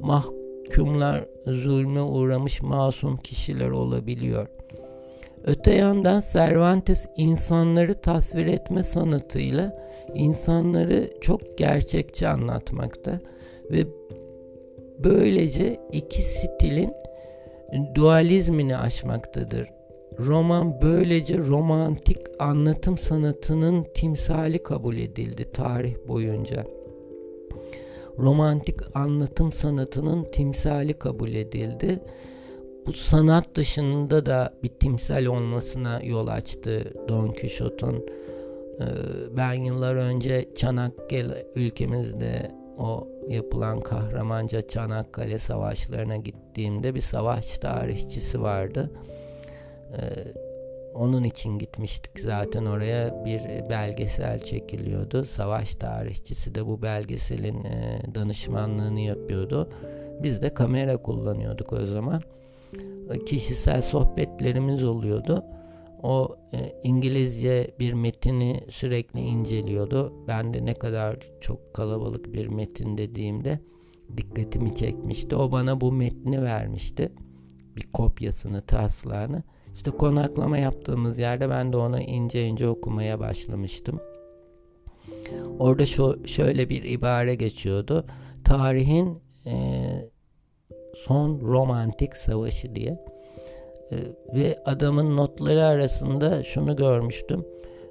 Mahkumlar 0.00 1.24
zulme 1.46 2.02
uğramış 2.02 2.62
masum 2.62 3.16
kişiler 3.16 3.70
olabiliyor. 3.70 4.48
Öte 5.44 5.74
yandan 5.74 6.22
Cervantes 6.32 7.06
insanları 7.16 7.94
tasvir 7.94 8.46
etme 8.46 8.82
sanatıyla 8.82 9.84
insanları 10.14 11.10
çok 11.20 11.58
gerçekçi 11.58 12.28
anlatmakta 12.28 13.20
ve 13.70 13.86
böylece 14.98 15.80
iki 15.92 16.22
stilin 16.22 16.92
dualizmini 17.94 18.76
aşmaktadır. 18.76 19.68
Roman 20.18 20.80
böylece 20.82 21.38
romantik 21.38 22.18
anlatım 22.38 22.98
sanatının 22.98 23.86
timsali 23.94 24.62
kabul 24.62 24.96
edildi 24.96 25.52
tarih 25.52 25.94
boyunca. 26.08 26.64
Romantik 28.18 28.96
anlatım 28.96 29.52
sanatının 29.52 30.24
timsali 30.24 30.94
kabul 30.94 31.34
edildi. 31.34 32.00
Bu 32.86 32.92
sanat 32.92 33.54
dışında 33.54 34.26
da 34.26 34.54
bir 34.62 34.68
timsal 34.68 35.24
olmasına 35.24 36.00
yol 36.02 36.26
açtı 36.26 36.92
Don 37.08 37.28
Quixote'un. 37.28 38.06
Ee, 38.80 38.84
ben 39.36 39.52
yıllar 39.52 39.94
önce 39.94 40.48
Çanakkale 40.56 41.46
ülkemizde 41.54 42.50
o 42.78 43.08
yapılan 43.28 43.80
kahramanca 43.80 44.68
Çanakkale 44.68 45.38
savaşlarına 45.38 46.16
gittiğimde 46.16 46.94
bir 46.94 47.00
savaş 47.00 47.58
tarihçisi 47.58 48.42
vardı. 48.42 48.90
Ee, 49.92 50.00
onun 50.94 51.24
için 51.24 51.58
gitmiştik 51.58 52.20
zaten 52.20 52.64
oraya 52.64 53.24
bir 53.24 53.70
belgesel 53.70 54.40
çekiliyordu. 54.40 55.24
Savaş 55.24 55.74
tarihçisi 55.74 56.54
de 56.54 56.66
bu 56.66 56.82
belgeselin 56.82 57.64
e, 57.64 58.00
danışmanlığını 58.14 59.00
yapıyordu. 59.00 59.68
Biz 60.22 60.42
de 60.42 60.54
kamera 60.54 60.96
kullanıyorduk 60.96 61.72
o 61.72 61.86
zaman. 61.86 62.22
Kişisel 63.26 63.82
sohbetlerimiz 63.82 64.84
oluyordu. 64.84 65.44
O 66.04 66.36
e, 66.52 66.72
İngilizce 66.82 67.74
bir 67.80 67.92
metini 67.92 68.60
sürekli 68.70 69.20
inceliyordu. 69.20 70.12
Ben 70.28 70.54
de 70.54 70.64
ne 70.64 70.74
kadar 70.74 71.16
çok 71.40 71.74
kalabalık 71.74 72.32
bir 72.32 72.46
metin 72.46 72.98
dediğimde 72.98 73.60
dikkatimi 74.16 74.76
çekmişti. 74.76 75.36
O 75.36 75.52
bana 75.52 75.80
bu 75.80 75.92
metni 75.92 76.42
vermişti. 76.42 77.12
Bir 77.76 77.92
kopyasını, 77.92 78.62
taslağını. 78.62 79.42
İşte 79.74 79.90
konaklama 79.90 80.58
yaptığımız 80.58 81.18
yerde 81.18 81.50
ben 81.50 81.72
de 81.72 81.76
onu 81.76 82.00
ince 82.00 82.46
ince 82.46 82.68
okumaya 82.68 83.20
başlamıştım. 83.20 84.00
Orada 85.58 85.86
şu, 85.86 86.26
şöyle 86.26 86.68
bir 86.68 86.82
ibare 86.82 87.34
geçiyordu. 87.34 88.06
Tarihin 88.44 89.18
e, 89.46 89.54
son 90.96 91.40
romantik 91.40 92.16
savaşı 92.16 92.74
diye. 92.74 93.13
E, 93.92 93.96
ve 94.34 94.58
adamın 94.64 95.16
notları 95.16 95.64
arasında 95.64 96.44
şunu 96.44 96.76
görmüştüm. 96.76 97.44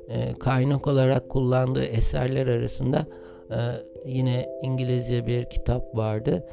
E, 0.08 0.34
kaynak 0.34 0.88
olarak 0.88 1.29
kullandığı 1.29 1.84
eserler 1.84 2.47
arasında 2.47 3.08
e, 3.51 3.58
yine 4.06 4.49
İngilizce 4.63 5.27
bir 5.27 5.43
kitap 5.43 5.97
vardı. 5.97 6.43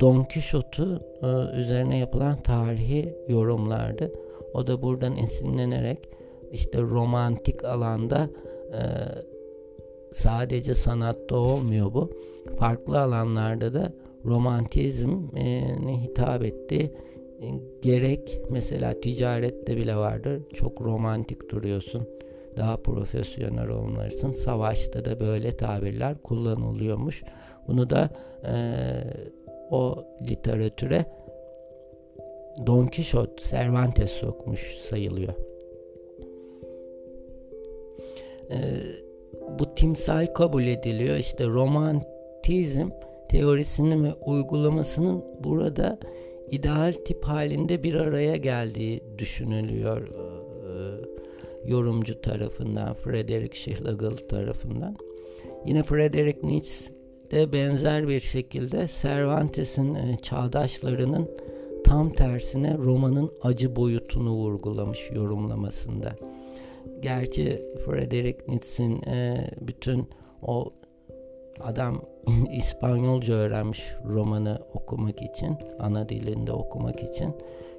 Don 0.00 0.24
Quixote'u 0.24 1.00
e, 1.22 1.58
üzerine 1.60 1.98
yapılan 1.98 2.42
tarihi 2.42 3.14
yorumlardı. 3.28 4.12
O 4.54 4.66
da 4.66 4.82
buradan 4.82 5.16
esinlenerek 5.16 6.08
işte 6.52 6.80
romantik 6.80 7.64
alanda 7.64 8.30
e, 8.72 8.80
sadece 10.12 10.74
sanatta 10.74 11.36
olmuyor 11.36 11.94
bu. 11.94 12.10
Farklı 12.58 13.00
alanlarda 13.00 13.74
da 13.74 13.92
romantizme 14.24 16.00
hitap 16.02 16.44
etti. 16.44 16.92
E, 17.42 17.46
gerek 17.82 18.40
mesela 18.50 19.00
ticarette 19.00 19.76
bile 19.76 19.96
vardır. 19.96 20.42
Çok 20.54 20.82
romantik 20.82 21.50
duruyorsun. 21.50 22.08
Daha 22.56 22.76
profesyonel 22.76 23.68
olmalısın. 23.68 24.30
Savaşta 24.30 25.04
da 25.04 25.20
böyle 25.20 25.56
tabirler 25.56 26.22
kullanılıyormuş. 26.22 27.22
Bunu 27.68 27.90
da 27.90 28.10
e, 28.44 28.54
o 29.70 30.04
literatüre 30.28 31.06
Don 32.66 32.86
Quixote 32.86 33.42
Cervantes 33.42 34.10
sokmuş 34.10 34.76
sayılıyor. 34.76 35.34
Ee, 38.50 38.56
bu 39.58 39.74
timsal 39.74 40.26
kabul 40.34 40.62
ediliyor. 40.62 41.16
İşte 41.16 41.46
romantizm 41.46 42.88
teorisinin 43.28 44.04
ve 44.04 44.14
uygulamasının 44.14 45.24
burada 45.44 45.98
ideal 46.50 46.92
tip 46.92 47.24
halinde 47.24 47.82
bir 47.82 47.94
araya 47.94 48.36
geldiği 48.36 49.02
düşünülüyor 49.18 50.08
e, 50.08 51.70
yorumcu 51.70 52.20
tarafından, 52.20 52.94
Frederick 52.94 53.56
Schlegel 53.58 54.16
tarafından. 54.28 54.96
Yine 55.66 55.82
Frederick 55.82 56.46
Nietzsche 56.46 56.92
de 57.30 57.52
benzer 57.52 58.08
bir 58.08 58.20
şekilde 58.20 58.86
Cervantes'in 59.02 59.94
e, 59.94 60.16
çağdaşlarının 60.22 61.30
tam 61.84 62.10
tersine 62.10 62.78
romanın 62.78 63.32
acı 63.42 63.76
boyutunu 63.76 64.32
vurgulamış 64.32 65.10
yorumlamasında. 65.12 66.16
Gerçi 67.00 67.58
Frederick 67.86 68.38
Nietzsche'nin 68.48 69.02
e, 69.02 69.50
bütün 69.60 70.08
o 70.42 70.72
adam 71.60 72.02
İspanyolca 72.52 73.34
öğrenmiş 73.34 73.84
romanı 74.04 74.58
okumak 74.74 75.22
için, 75.22 75.56
ana 75.78 76.08
dilinde 76.08 76.52
okumak 76.52 77.02
için 77.02 77.34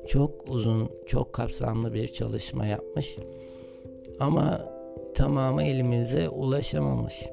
çok 0.07 0.49
uzun, 0.49 0.91
çok 1.05 1.33
kapsamlı 1.33 1.93
bir 1.93 2.07
çalışma 2.07 2.65
yapmış. 2.65 3.17
Ama 4.19 4.65
tamamı 5.15 5.63
elimize 5.63 6.29
ulaşamamış. 6.29 7.25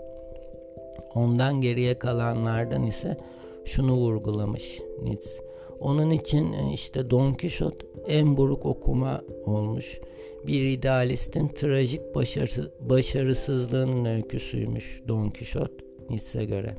Ondan 1.14 1.60
geriye 1.60 1.98
kalanlardan 1.98 2.86
ise 2.86 3.16
şunu 3.64 3.92
vurgulamış 3.92 4.80
Nietzsche. 5.02 5.44
Onun 5.80 6.10
için 6.10 6.52
e, 6.52 6.72
işte 6.72 7.10
Don 7.10 7.32
Quixote 7.32 7.86
en 8.06 8.36
buruk 8.36 8.66
okuma 8.66 9.22
olmuş. 9.46 10.00
Bir 10.46 10.62
idealistin 10.62 11.48
trajik 11.48 12.14
başarısız, 12.14 12.68
başarısızlığının 12.80 14.04
öyküsüymüş 14.04 15.02
Don 15.08 15.30
Quixote 15.30 15.83
Nietzsche'ye 16.10 16.44
göre. 16.44 16.74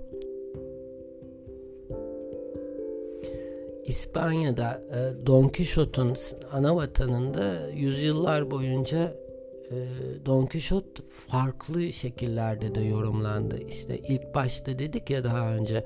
İspanya'da 3.85 4.81
e, 4.91 5.25
Don 5.25 5.47
Quixote'un 5.47 6.17
ana 6.51 6.75
vatanında 6.75 7.69
yüzyıllar 7.69 8.51
boyunca 8.51 9.15
e, 9.71 9.75
Don 10.25 10.45
Quixote 10.45 11.03
farklı 11.27 11.93
şekillerde 11.93 12.75
de 12.75 12.81
yorumlandı. 12.81 13.59
İşte 13.67 13.99
ilk 13.99 14.35
başta 14.35 14.79
dedik 14.79 15.09
ya 15.09 15.23
daha 15.23 15.53
önce 15.53 15.85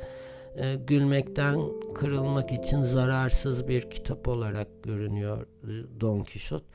e, 0.56 0.76
gülmekten 0.76 1.62
kırılmak 1.96 2.52
için 2.52 2.82
zararsız 2.82 3.68
bir 3.68 3.90
kitap 3.90 4.28
olarak 4.28 4.84
görünüyor 4.84 5.48
Don 6.02 6.20
Quixote. 6.20 6.66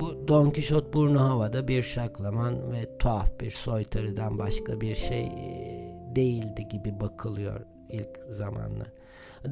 Bu 0.00 0.28
Don 0.28 0.50
Quixote 0.50 0.92
burnu 0.92 1.20
havada 1.20 1.68
bir 1.68 1.82
şaklaman 1.82 2.72
ve 2.72 2.98
tuhaf 2.98 3.40
bir 3.40 3.50
soytarıdan 3.50 4.38
başka 4.38 4.80
bir 4.80 4.94
şey 4.94 5.22
e, 5.22 5.92
değildi 6.16 6.68
gibi 6.70 7.00
bakılıyor 7.00 7.60
ilk 7.90 8.08
zamanlar. 8.30 8.88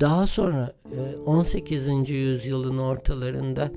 Daha 0.00 0.26
sonra 0.26 0.72
18. 1.26 1.88
E, 1.88 2.14
yüzyılın 2.14 2.78
ortalarında 2.78 3.72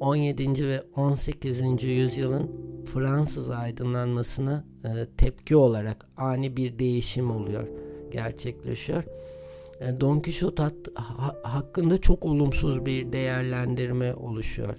17. 0.00 0.66
ve 0.68 0.82
18. 0.96 1.82
yüzyılın 1.82 2.50
Fransız 2.94 3.50
aydınlanmasına 3.50 4.64
tepki 5.16 5.56
olarak 5.56 6.06
ani 6.16 6.56
bir 6.56 6.78
değişim 6.78 7.30
oluyor 7.30 7.68
gerçekleşiyor. 8.10 9.04
E, 9.80 10.00
Don 10.00 10.20
Quixote 10.20 10.62
ha, 10.94 11.36
hakkında 11.42 12.00
çok 12.00 12.24
olumsuz 12.24 12.86
bir 12.86 13.12
değerlendirme 13.12 14.14
oluşuyor. 14.14 14.76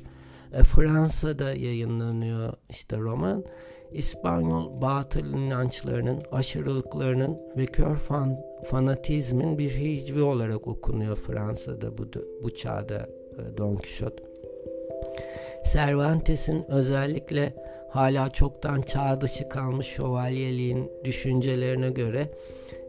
E, 0.54 0.64
Fransa'da 0.64 1.54
yayınlanıyor 1.54 2.54
işte 2.70 2.98
roman. 2.98 3.46
İspanyol 3.92 4.82
batıl 4.82 5.26
inançlarının, 5.26 6.24
aşırılıklarının 6.32 7.38
ve 7.58 7.66
kör 7.66 7.96
fan, 7.96 8.38
fanatizmin 8.66 9.58
bir 9.58 9.70
hicvi 9.70 10.22
olarak 10.22 10.68
okunuyor 10.68 11.16
Fransa'da 11.16 11.98
bu, 11.98 12.04
bu 12.44 12.56
çağda 12.56 13.10
e, 13.38 13.58
Don 13.58 13.76
Quixote. 13.76 14.24
Cervantes'in 15.74 16.66
özellikle 16.72 17.54
hala 17.90 18.30
çoktan 18.30 18.82
çağ 18.82 19.22
dışı 19.22 19.50
kalmış 19.50 19.88
şövalyeliğin 19.88 20.92
düşüncelerine 21.04 21.90
göre 21.90 22.32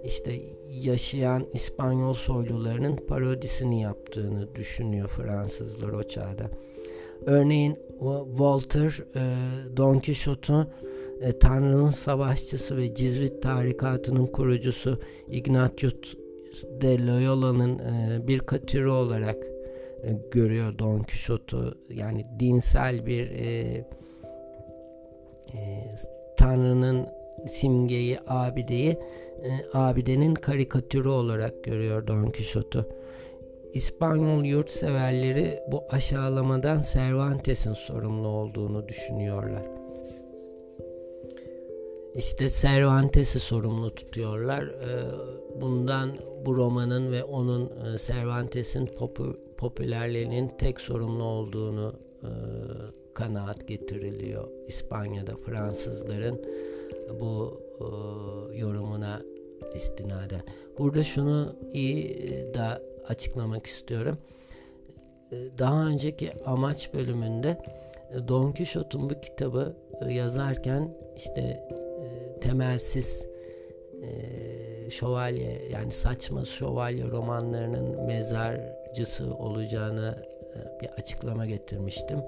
işte 0.05 0.41
yaşayan 0.69 1.47
İspanyol 1.53 2.15
soylularının 2.15 2.97
parodisini 2.97 3.83
yaptığını 3.83 4.55
düşünüyor 4.55 5.09
Fransızlar 5.09 5.89
o 5.89 6.03
çağda. 6.03 6.51
Örneğin 7.29 7.79
Walter 8.29 9.05
e, 9.15 9.23
Don 9.77 9.99
Quixote'u 9.99 10.67
e, 11.21 11.39
Tanrı'nın 11.39 11.91
savaşçısı 11.91 12.77
ve 12.77 12.95
Cizvit 12.95 13.43
tarikatının 13.43 14.27
kurucusu 14.27 15.01
Ignatius 15.31 16.15
de 16.81 17.07
Loyola'nın 17.07 17.79
e, 17.79 18.27
bir 18.29 18.39
katiri 18.39 18.89
olarak 18.89 19.37
e, 20.03 20.19
görüyor 20.31 20.79
Don 20.79 20.99
Quixote'u. 20.99 21.75
Yani 21.91 22.27
dinsel 22.41 23.07
bir 23.07 23.31
e, 23.31 23.47
e, 25.55 25.85
Tanrı'nın 26.37 27.07
simgeyi, 27.49 28.19
abideyi 28.27 28.99
e, 29.43 29.51
abidenin 29.75 30.35
karikatürü 30.35 31.09
olarak 31.09 31.65
görüyor 31.65 32.07
Don 32.07 32.31
Quixote'u. 32.31 32.85
İspanyol 33.75 34.45
yurtseverleri 34.45 35.61
bu 35.73 35.85
aşağılamadan 35.91 36.83
Cervantes'in 36.93 37.73
sorumlu 37.73 38.29
olduğunu 38.29 38.89
düşünüyorlar. 38.89 39.63
İşte 42.15 42.51
Cervantes'i 42.51 43.41
sorumlu 43.41 43.95
tutuyorlar. 43.95 44.63
Ee, 44.63 45.61
bundan 45.61 46.17
bu 46.47 46.57
romanın 46.57 47.13
ve 47.13 47.25
onun 47.25 47.65
e, 47.67 47.99
Cervantes'in 47.99 48.89
popülerliğinin 49.57 50.49
tek 50.59 50.81
sorumlu 50.81 51.25
olduğunu 51.25 51.93
e, 52.23 52.31
kanaat 53.15 53.69
getiriliyor 53.69 54.49
İspanya'da 54.67 55.37
Fransızların 55.37 56.45
bu 57.21 57.61
e, 57.81 57.87
yorumuna 58.59 59.23
istinaden. 59.75 60.43
Burada 60.79 61.05
şunu 61.05 61.57
iyi 61.73 62.55
da 62.55 62.83
açıklamak 63.09 63.67
istiyorum. 63.67 64.19
Daha 65.59 65.87
önceki 65.87 66.33
amaç 66.45 66.95
bölümünde 66.95 67.59
Don 68.29 68.53
Quixote'un 68.53 69.11
bu 69.11 69.21
kitabı 69.21 69.77
yazarken 70.09 70.95
işte 71.17 71.69
temelsiz 72.41 73.27
e, 74.03 74.91
şövalye 74.91 75.69
yani 75.71 75.93
saçma 75.93 76.45
şövalye 76.45 77.05
romanlarının 77.05 78.07
mezarcısı 78.07 79.35
olacağını 79.35 80.25
e, 80.55 80.81
bir 80.81 80.89
açıklama 80.89 81.47
getirmiştim. 81.47 82.19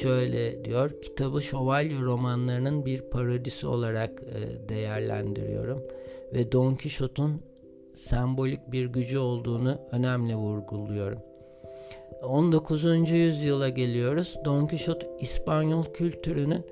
şöyle 0.00 0.64
diyor. 0.64 1.02
Kitabı 1.02 1.42
şövalye 1.42 2.00
romanlarının 2.00 2.86
bir 2.86 3.00
parodisi 3.00 3.66
olarak 3.66 4.22
e, 4.22 4.68
değerlendiriyorum 4.68 5.82
ve 6.34 6.52
Don 6.52 6.74
Kişot'un 6.74 7.42
sembolik 7.96 8.72
bir 8.72 8.86
gücü 8.86 9.18
olduğunu 9.18 9.78
önemli 9.92 10.36
vurguluyorum. 10.36 11.18
19. 12.22 13.10
yüzyıla 13.10 13.68
geliyoruz. 13.68 14.36
Don 14.44 14.66
Kişot 14.66 15.06
İspanyol 15.20 15.84
kültürünün 15.84 16.64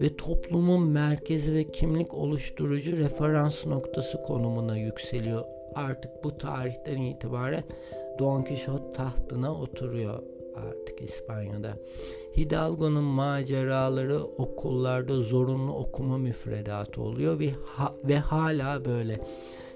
ve 0.00 0.16
toplumun 0.16 0.88
merkezi 0.88 1.54
ve 1.54 1.70
kimlik 1.70 2.14
oluşturucu 2.14 2.96
referans 2.96 3.66
noktası 3.66 4.22
konumuna 4.22 4.76
yükseliyor 4.76 5.57
Artık 5.74 6.24
bu 6.24 6.38
tarihten 6.38 7.00
itibaren 7.00 7.64
Don 8.18 8.42
Quixote 8.42 8.92
tahtına 8.92 9.54
oturuyor 9.54 10.22
artık 10.56 11.02
İspanya'da. 11.02 11.76
Hidalgo'nun 12.36 13.04
maceraları 13.04 14.24
okullarda 14.24 15.14
zorunlu 15.14 15.72
okuma 15.72 16.18
müfredatı 16.18 17.02
oluyor 17.02 17.38
ve, 17.38 17.50
ha, 17.66 17.94
ve 18.04 18.18
hala 18.18 18.84
böyle. 18.84 19.20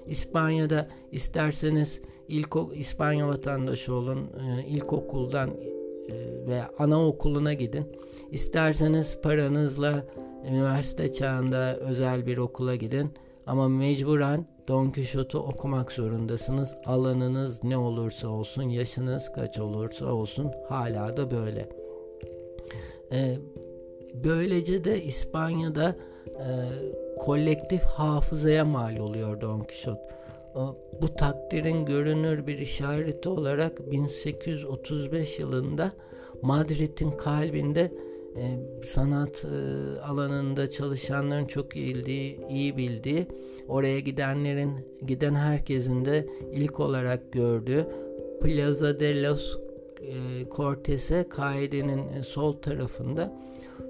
İspanya'da 0.07 0.87
isterseniz 1.11 2.01
ilk 2.27 2.55
İspanya 2.73 3.27
vatandaşı 3.27 3.93
olun, 3.93 4.19
e, 4.19 4.67
ilkokuldan 4.67 5.49
e, 5.49 6.47
veya 6.47 6.71
anaokuluna 6.79 7.53
gidin. 7.53 7.85
İsterseniz 8.31 9.17
paranızla 9.23 10.05
üniversite 10.49 11.13
çağında 11.13 11.77
özel 11.77 12.25
bir 12.25 12.37
okula 12.37 12.75
gidin. 12.75 13.13
Ama 13.45 13.67
mecburen 13.67 14.45
Don 14.67 14.91
Quixote'u 14.91 15.41
okumak 15.41 15.91
zorundasınız. 15.91 16.75
Alanınız 16.85 17.63
ne 17.63 17.77
olursa 17.77 18.27
olsun, 18.27 18.63
yaşınız 18.63 19.31
kaç 19.31 19.59
olursa 19.59 20.05
olsun 20.05 20.51
hala 20.69 21.17
da 21.17 21.31
böyle. 21.31 21.69
Ee, 23.11 23.37
böylece 24.13 24.83
de 24.83 25.03
İspanya'da 25.03 25.95
e, 26.27 26.47
kolektif 27.19 27.81
hafızaya 27.81 28.65
mal 28.65 28.97
oluyor 28.97 29.41
Don 29.41 29.59
Quixote. 29.59 30.13
Bu 31.01 31.15
takdirin 31.15 31.85
görünür 31.85 32.47
bir 32.47 32.57
işareti 32.57 33.29
olarak 33.29 33.91
1835 33.91 35.39
yılında 35.39 35.91
Madrid'in 36.41 37.11
kalbinde 37.11 37.91
e, 38.37 38.59
sanat 38.87 39.45
e, 39.45 39.99
alanında 40.01 40.69
çalışanların 40.69 41.45
çok 41.45 41.75
iyi, 41.75 42.37
iyi 42.49 42.77
bildiği, 42.77 43.27
oraya 43.67 43.99
gidenlerin, 43.99 44.71
giden 45.07 45.35
herkesin 45.35 46.05
de 46.05 46.27
ilk 46.51 46.79
olarak 46.79 47.31
gördüğü 47.31 47.87
Plaza 48.41 48.99
de 48.99 49.23
los 49.23 49.57
e, 50.01 50.13
Cortes'e 50.55 51.25
kaidenin 51.29 52.21
sol 52.21 52.53
tarafında 52.53 53.33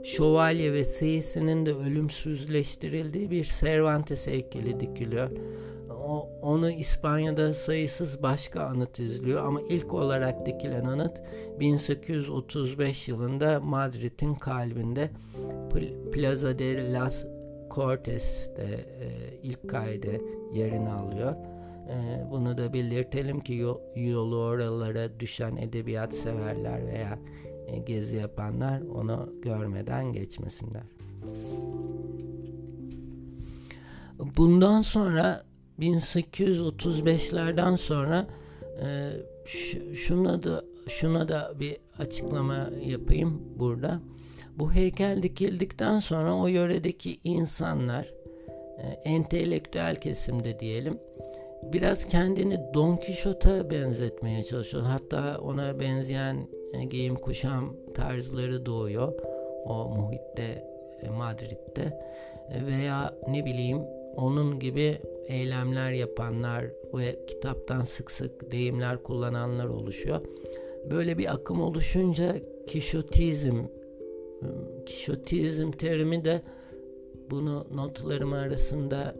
şövalye 0.03 0.73
ve 0.73 0.83
seyisinin 0.83 1.65
de 1.65 1.73
ölümsüzleştirildiği 1.73 3.31
bir 3.31 3.51
Cervantes 3.59 4.27
heykeli 4.27 4.79
dikiliyor. 4.79 5.29
Onu 6.41 6.71
İspanya'da 6.71 7.53
sayısız 7.53 8.23
başka 8.23 8.63
anıt 8.63 8.99
izliyor 8.99 9.45
ama 9.45 9.61
ilk 9.61 9.93
olarak 9.93 10.45
dikilen 10.45 10.85
anıt 10.85 11.21
1835 11.59 13.07
yılında 13.07 13.59
Madrid'in 13.59 14.35
kalbinde 14.35 15.09
Plaza 16.13 16.59
de 16.59 16.93
las 16.93 17.25
Cortes'te 17.71 18.85
e, 19.01 19.37
ilk 19.43 19.69
kaide 19.69 20.21
yerini 20.53 20.89
alıyor. 20.89 21.35
E, 21.89 22.25
bunu 22.31 22.57
da 22.57 22.73
belirtelim 22.73 23.39
ki 23.39 23.53
yolu 23.95 24.37
oralara 24.37 25.19
düşen 25.19 25.55
edebiyat 25.55 26.13
severler 26.13 26.87
veya 26.87 27.19
e, 27.67 27.77
gezi 27.77 28.17
yapanlar 28.17 28.81
onu 28.81 29.33
görmeden 29.41 30.13
geçmesinler. 30.13 30.83
Bundan 34.37 34.81
sonra 34.81 35.43
1835'lerden 35.83 37.75
sonra 37.75 38.27
e, 38.81 39.11
şuna 39.95 40.43
da 40.43 40.63
şuna 40.89 41.27
da 41.27 41.53
bir 41.59 41.77
açıklama 41.99 42.69
yapayım 42.85 43.41
burada. 43.59 43.99
Bu 44.57 44.73
heykel 44.73 45.23
dikildikten 45.23 45.99
sonra 45.99 46.35
o 46.35 46.47
yöredeki 46.47 47.19
insanlar 47.23 48.13
e, 48.77 48.87
entelektüel 49.09 49.95
kesimde 49.95 50.59
diyelim 50.59 50.99
biraz 51.73 52.05
kendini 52.05 52.59
Don 52.73 52.97
Quixote'a 52.97 53.69
benzetmeye 53.69 54.43
çalışıyor. 54.43 54.83
Hatta 54.83 55.37
ona 55.37 55.79
benzeyen 55.79 56.47
e, 56.73 56.83
giyim 56.83 57.15
kuşam 57.15 57.75
tarzları 57.93 58.65
doğuyor 58.65 59.13
o 59.65 59.89
muhitte 59.89 60.63
e, 61.01 61.09
Madrid'de 61.09 61.99
e, 62.49 62.65
veya 62.65 63.13
ne 63.27 63.45
bileyim 63.45 63.81
onun 64.17 64.59
gibi 64.59 64.97
eylemler 65.27 65.91
yapanlar 65.91 66.65
ve 66.93 67.25
kitaptan 67.27 67.83
sık 67.83 68.11
sık 68.11 68.51
deyimler 68.51 69.03
kullananlar 69.03 69.65
oluşuyor. 69.65 70.21
Böyle 70.91 71.17
bir 71.17 71.33
akım 71.33 71.61
oluşunca 71.61 72.35
kişotizm 72.67 73.57
kişotizm 74.85 75.71
terimi 75.71 76.25
de 76.25 76.41
bunu 77.31 77.67
notlarım 77.75 78.33
arasında 78.33 79.15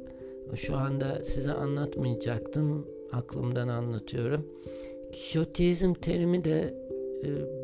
şu 0.55 0.77
anda 0.77 1.23
size 1.23 1.51
anlatmayacaktım. 1.51 2.87
Aklımdan 3.11 3.67
anlatıyorum. 3.67 4.47
Kişotizm 5.11 5.93
terimi 5.93 6.43
de 6.43 6.73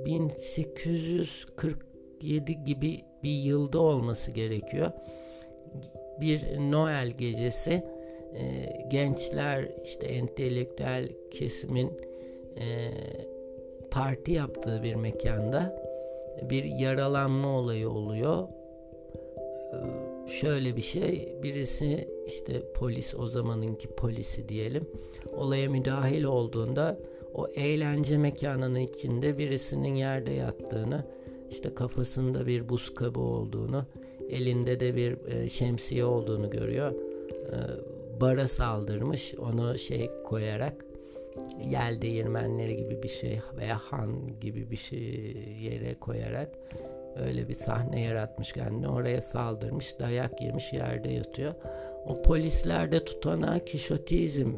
1847 0.06 2.52
e, 2.52 2.54
gibi 2.54 3.02
bir 3.24 3.30
yılda 3.30 3.80
olması 3.80 4.32
gerekiyor. 4.32 4.92
Bir 6.22 6.58
Noel 6.72 7.10
gecesi 7.10 7.84
e, 8.34 8.66
gençler 8.88 9.70
işte 9.84 10.08
entelektüel 10.08 11.10
kesimin 11.32 11.92
e, 12.58 12.92
parti 13.92 14.32
yaptığı 14.32 14.84
bir 14.84 14.96
mekanda 14.96 15.84
bir 16.50 16.64
yaralanma 16.64 17.48
olayı 17.48 17.90
oluyor. 17.90 18.48
Şöyle 20.42 20.76
bir 20.76 20.82
şey 20.82 21.34
birisi 21.44 22.08
işte 22.28 22.62
polis 22.76 23.16
o 23.16 23.28
zamanınki 23.28 23.88
polisi 23.88 24.50
diyelim 24.50 24.88
olaya 25.34 25.70
müdahil 25.70 26.24
olduğunda 26.24 26.98
o 27.34 27.48
eğlence 27.48 28.18
mekanının 28.18 28.80
içinde 28.80 29.38
birisinin 29.38 29.96
yerde 29.96 30.32
yattığını, 30.32 31.06
işte 31.50 31.74
kafasında 31.74 32.48
bir 32.48 32.70
buz 32.70 32.94
kabı 32.94 33.20
olduğunu, 33.20 33.86
elinde 34.30 34.80
de 34.80 34.96
bir 34.96 35.28
e, 35.28 35.50
şemsiye 35.50 36.06
olduğunu 36.06 36.50
görüyor. 36.50 36.92
E, 36.92 37.58
bara 38.22 38.48
saldırmış, 38.48 39.36
onu 39.36 39.78
şey 39.78 40.10
koyarak 40.26 40.86
yel 41.66 42.02
değirmenleri 42.02 42.78
gibi 42.78 43.04
bir 43.04 43.10
şey 43.10 43.40
veya 43.58 43.78
han 43.78 44.40
gibi 44.42 44.72
bir 44.72 44.78
şey 44.78 45.00
yere 45.62 45.94
koyarak 45.94 46.50
öyle 47.16 47.48
bir 47.50 47.54
sahne 47.54 48.02
yaratmış 48.02 48.54
kendine 48.54 48.88
oraya 48.88 49.22
saldırmış 49.22 50.00
dayak 50.00 50.42
yemiş 50.42 50.74
yerde 50.74 51.10
yatıyor. 51.10 51.54
O 52.06 52.22
polislerde 52.22 53.06
tutanağı 53.06 53.66
kişotizm 53.66 54.52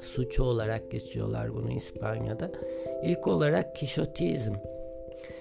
suçu 0.00 0.42
olarak 0.42 0.90
geçiyorlar 0.90 1.54
bunu 1.54 1.72
İspanya'da. 1.72 2.50
İlk 3.04 3.26
olarak 3.26 3.76
kişotizm. 3.76 4.54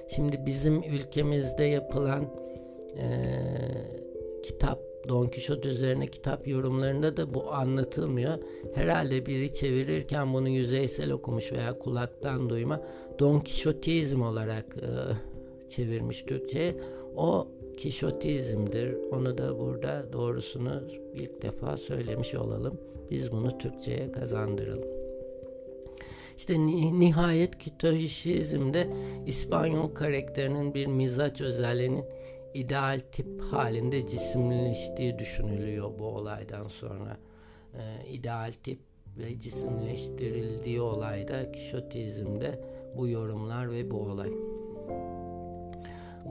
Şimdi 0.08 0.46
bizim 0.46 0.84
ülkemizde 0.84 1.64
yapılan 1.64 2.26
e, 2.98 3.08
kitap 4.44 4.80
Don 5.10 5.28
Quixote 5.28 5.70
üzerine 5.70 6.08
kitap 6.08 6.48
yorumlarında 6.48 7.18
da 7.18 7.34
bu 7.34 7.54
anlatılmıyor. 7.54 8.38
Herhalde 8.74 9.26
biri 9.26 9.54
çevirirken 9.54 10.34
bunu 10.34 10.50
yüzeysel 10.50 11.12
okumuş 11.12 11.52
veya 11.52 11.80
kulaktan 11.80 12.50
duyma 12.50 12.82
Don 13.20 13.40
Quixotizm 13.40 14.22
olarak 14.22 14.66
e, 14.78 14.90
çevirmiş 15.70 16.24
Türkçe'ye. 16.24 16.76
O 17.16 17.48
Kişotizmdir. 17.78 18.96
Onu 19.12 19.38
da 19.38 19.60
burada 19.60 20.06
doğrusunu 20.14 20.84
ilk 21.14 21.42
defa 21.42 21.78
söylemiş 21.78 22.36
olalım. 22.36 22.80
Biz 23.12 23.32
bunu 23.32 23.58
Türkçe'ye 23.58 24.12
kazandıralım. 24.12 24.88
İşte 26.38 26.60
nihayet 27.00 27.58
Kitoşizm'de 27.58 28.90
İspanyol 29.26 29.88
karakterinin 29.88 30.74
bir 30.74 30.88
mizaç 30.88 31.42
özelliğinin 31.42 32.06
ideal 32.58 33.00
tip 33.12 33.42
halinde 33.42 34.08
cisimleştiği 34.08 35.20
düşünülüyor 35.20 36.00
bu 36.00 36.06
olaydan 36.06 36.68
sonra. 36.68 37.18
Ee, 37.74 38.08
ideal 38.10 38.54
tip 38.64 38.80
ve 39.18 39.40
cisimleştirildiği 39.40 40.82
olayda 40.82 41.52
Kişotizm'de 41.52 42.60
bu 42.98 43.08
yorumlar 43.08 43.72
ve 43.72 43.92
bu 43.92 44.00
olay. 44.00 44.32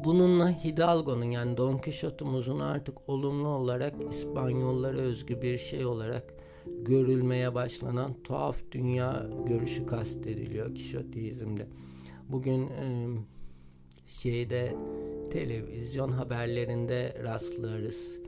Bununla 0.04 0.64
Hidalgo'nun 0.64 1.24
yani 1.24 1.56
Don 1.56 1.78
Quixote'umuzun 1.78 2.60
artık 2.60 3.08
olumlu 3.08 3.48
olarak 3.48 3.94
İspanyollara 4.10 4.98
özgü 4.98 5.42
bir 5.42 5.58
şey 5.58 5.86
olarak 5.86 6.34
görülmeye 6.66 7.54
başlanan 7.54 8.14
tuhaf 8.24 8.56
dünya 8.72 9.26
görüşü 9.46 9.86
kastediliyor 9.86 10.74
Kişotizm'de. 10.74 11.66
Bugün 12.28 12.68
e, 12.68 13.06
şeyde 14.06 14.74
televizyon 15.30 16.12
haberlerinde 16.12 17.16
rastlarız. 17.22 18.18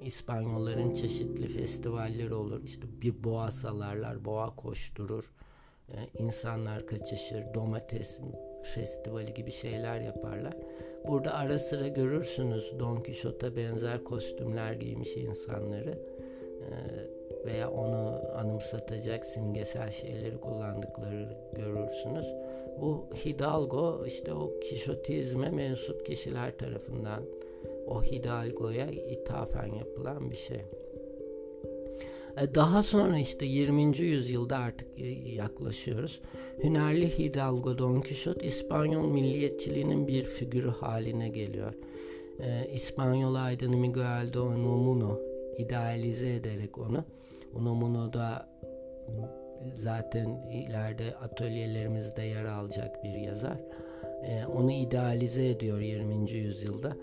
İspanyolların 0.00 0.94
çeşitli 0.94 1.48
festivalleri 1.48 2.34
olur. 2.34 2.64
İşte 2.64 2.86
bir 3.02 3.24
boğa 3.24 3.50
salarlar, 3.50 4.24
boğa 4.24 4.56
koşturur. 4.56 5.24
Ee, 5.88 5.94
insanlar 6.18 6.86
kaçışır, 6.86 7.54
domates 7.54 8.18
festivali 8.74 9.34
gibi 9.34 9.50
şeyler 9.52 10.00
yaparlar. 10.00 10.56
Burada 11.08 11.34
ara 11.34 11.58
sıra 11.58 11.88
görürsünüz 11.88 12.72
Don 12.78 12.96
Quixote'a 12.96 13.56
benzer 13.56 14.04
kostümler 14.04 14.72
giymiş 14.72 15.16
insanları 15.16 15.98
ee, 16.62 17.46
veya 17.46 17.70
onu 17.70 18.20
anımsatacak 18.36 19.26
simgesel 19.26 19.90
şeyleri 19.90 20.40
kullandıkları 20.40 21.28
görürsünüz. 21.52 22.26
Bu 22.80 23.06
Hidalgo 23.24 24.04
işte 24.06 24.34
o 24.34 24.60
Kişotizme 24.60 25.50
mensup 25.50 26.06
kişiler 26.06 26.58
tarafından 26.58 27.22
o 27.86 28.02
Hidalgo'ya 28.02 28.90
ithafen 28.90 29.66
yapılan 29.66 30.30
bir 30.30 30.36
şey. 30.36 30.62
E, 32.36 32.54
daha 32.54 32.82
sonra 32.82 33.18
işte 33.18 33.46
20. 33.46 33.98
yüzyılda 33.98 34.56
artık 34.56 34.88
e, 34.98 35.06
yaklaşıyoruz. 35.34 36.20
Hünerli 36.64 37.18
Hidalgo 37.18 37.78
Don 37.78 38.00
Quixote 38.00 38.46
İspanyol 38.46 39.08
milliyetçiliğinin 39.08 40.08
bir 40.08 40.24
figürü 40.24 40.70
haline 40.70 41.28
geliyor. 41.28 41.74
Ee, 42.40 42.70
İspanyol 42.74 43.34
aydını 43.34 43.76
Miguel 43.76 44.30
de 44.32 44.40
Unamuno 44.40 45.18
idealize 45.58 46.34
ederek 46.34 46.78
onu. 46.78 47.04
Unamuno 47.54 48.12
da 48.12 48.48
zaten 49.74 50.26
ileride 50.50 51.14
atölyelerimizde 51.14 52.22
yer 52.22 52.44
alacak 52.44 53.04
bir 53.04 53.14
yazar. 53.14 53.56
Ee, 54.24 54.46
onu 54.46 54.72
idealize 54.72 55.48
ediyor 55.48 55.80
20. 55.80 56.30
yüzyılda. 56.30 56.96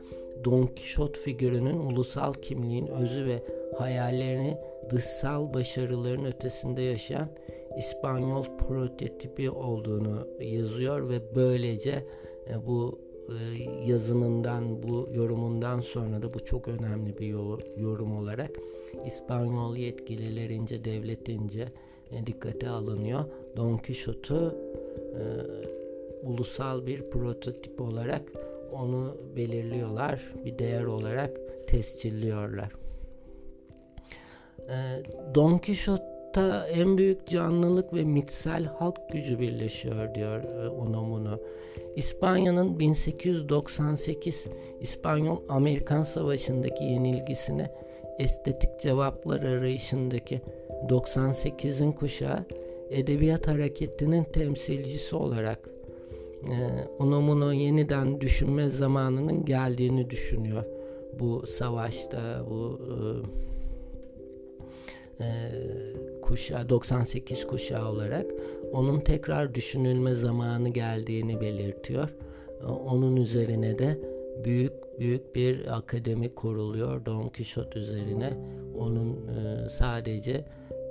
Don 0.45 0.65
Quixote 0.65 1.19
figürünün 1.19 1.79
ulusal 1.79 2.33
kimliğin 2.33 2.87
özü 2.87 3.25
ve 3.25 3.43
hayallerini 3.77 4.57
dışsal 4.89 5.53
başarıların 5.53 6.25
ötesinde 6.25 6.81
yaşayan 6.81 7.29
İspanyol 7.77 8.43
prototipi 8.43 9.49
olduğunu 9.49 10.27
yazıyor 10.41 11.09
ve 11.09 11.35
böylece 11.35 12.05
e, 12.49 12.65
bu 12.67 12.99
e, 13.29 13.63
yazımından, 13.85 14.83
bu 14.83 15.09
yorumundan 15.13 15.81
sonra 15.81 16.21
da 16.21 16.33
bu 16.33 16.45
çok 16.45 16.67
önemli 16.67 17.17
bir 17.17 17.27
yorum 17.81 18.17
olarak 18.17 18.51
İspanyol 19.05 19.75
yetkililerince, 19.75 20.85
devletince 20.85 21.61
e, 21.61 21.88
dikkate 22.25 22.69
alınıyor. 22.69 23.25
Don 23.57 23.77
Quixote'u 23.77 24.55
e, 25.15 25.21
ulusal 26.23 26.85
bir 26.85 27.09
prototip 27.09 27.81
olarak 27.81 28.21
onu 28.71 29.17
belirliyorlar. 29.35 30.33
Bir 30.45 30.59
değer 30.59 30.83
olarak 30.83 31.31
tescilliyorlar. 31.67 32.71
E, 34.69 34.75
Don 35.35 35.57
Quixote'da 35.57 36.67
en 36.67 36.97
büyük 36.97 37.27
canlılık 37.27 37.93
ve 37.93 38.03
mitsel 38.03 38.63
halk 38.65 38.97
gücü 39.11 39.39
birleşiyor 39.39 40.15
diyor 40.15 40.43
e, 40.43 40.69
Unamuno. 40.69 41.37
İspanya'nın 41.95 42.79
1898 42.79 44.45
İspanyol-Amerikan 44.81 46.03
Savaşı'ndaki 46.03 46.83
yenilgisine 46.83 47.71
estetik 48.19 48.79
cevaplar 48.79 49.41
arayışındaki 49.41 50.41
98'in 50.87 51.91
kuşağı 51.91 52.45
edebiyat 52.89 53.47
hareketinin 53.47 54.23
temsilcisi 54.23 55.15
olarak 55.15 55.69
e, 56.43 56.57
Unamuno 56.99 57.51
yeniden 57.51 58.21
düşünme 58.21 58.69
zamanının 58.69 59.45
geldiğini 59.45 60.09
düşünüyor. 60.09 60.63
Bu 61.19 61.47
savaşta, 61.47 62.45
bu 62.49 62.79
e, 65.19 65.23
e, 65.23 65.51
kuşağı 66.21 66.69
98 66.69 67.47
kuşağı 67.47 67.91
olarak 67.91 68.25
onun 68.73 68.99
tekrar 68.99 69.55
düşünülme 69.55 70.15
zamanı 70.15 70.69
geldiğini 70.69 71.41
belirtiyor. 71.41 72.09
E, 72.61 72.65
onun 72.65 73.15
üzerine 73.15 73.79
de 73.79 73.99
büyük 74.43 74.73
büyük 74.99 75.35
bir 75.35 75.77
akademi 75.77 76.35
kuruluyor 76.35 77.05
Don 77.05 77.29
Quixote 77.29 77.79
üzerine. 77.79 78.37
Onun 78.77 79.27
e, 79.27 79.69
sadece 79.69 80.45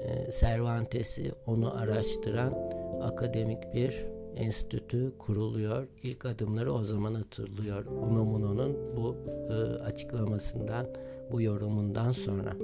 e, 0.04 0.30
Cervantes'i 0.40 1.32
onu 1.46 1.76
araştıran 1.78 2.54
akademik 3.02 3.74
bir 3.74 4.04
enstitü 4.36 5.12
kuruluyor. 5.18 5.86
İlk 6.02 6.24
adımları 6.24 6.72
o 6.72 6.82
zaman 6.82 7.14
atılıyor. 7.14 7.86
Unamuno'nun 7.86 8.76
bu 8.96 9.16
e, 9.50 9.54
açıklamasından, 9.82 10.86
bu 11.32 11.42
yorumundan 11.42 12.12
sonra. 12.12 12.56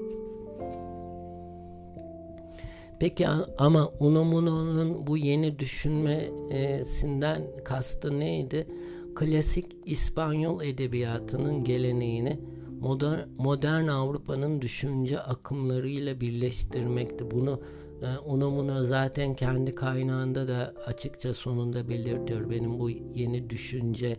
Peki 3.00 3.28
ama 3.58 3.90
Unamuno'nun 4.00 5.06
bu 5.06 5.16
yeni 5.16 5.58
düşünmesinden 5.58 7.42
kastı 7.64 8.18
neydi? 8.20 8.66
Klasik 9.14 9.66
İspanyol 9.86 10.62
edebiyatının 10.62 11.64
geleneğini 11.64 12.40
modern, 12.84 13.28
modern 13.38 13.88
Avrupa'nın 13.88 14.60
düşünce 14.60 15.20
akımlarıyla 15.20 16.20
birleştirmekti. 16.20 17.30
Bunu 17.30 17.60
e, 18.02 18.18
Unamuno 18.18 18.82
zaten 18.82 19.34
kendi 19.34 19.74
kaynağında 19.74 20.48
da 20.48 20.74
açıkça 20.86 21.34
sonunda 21.34 21.88
belirtiyor. 21.88 22.50
Benim 22.50 22.78
bu 22.78 22.90
yeni 22.90 23.50
düşünce 23.50 24.16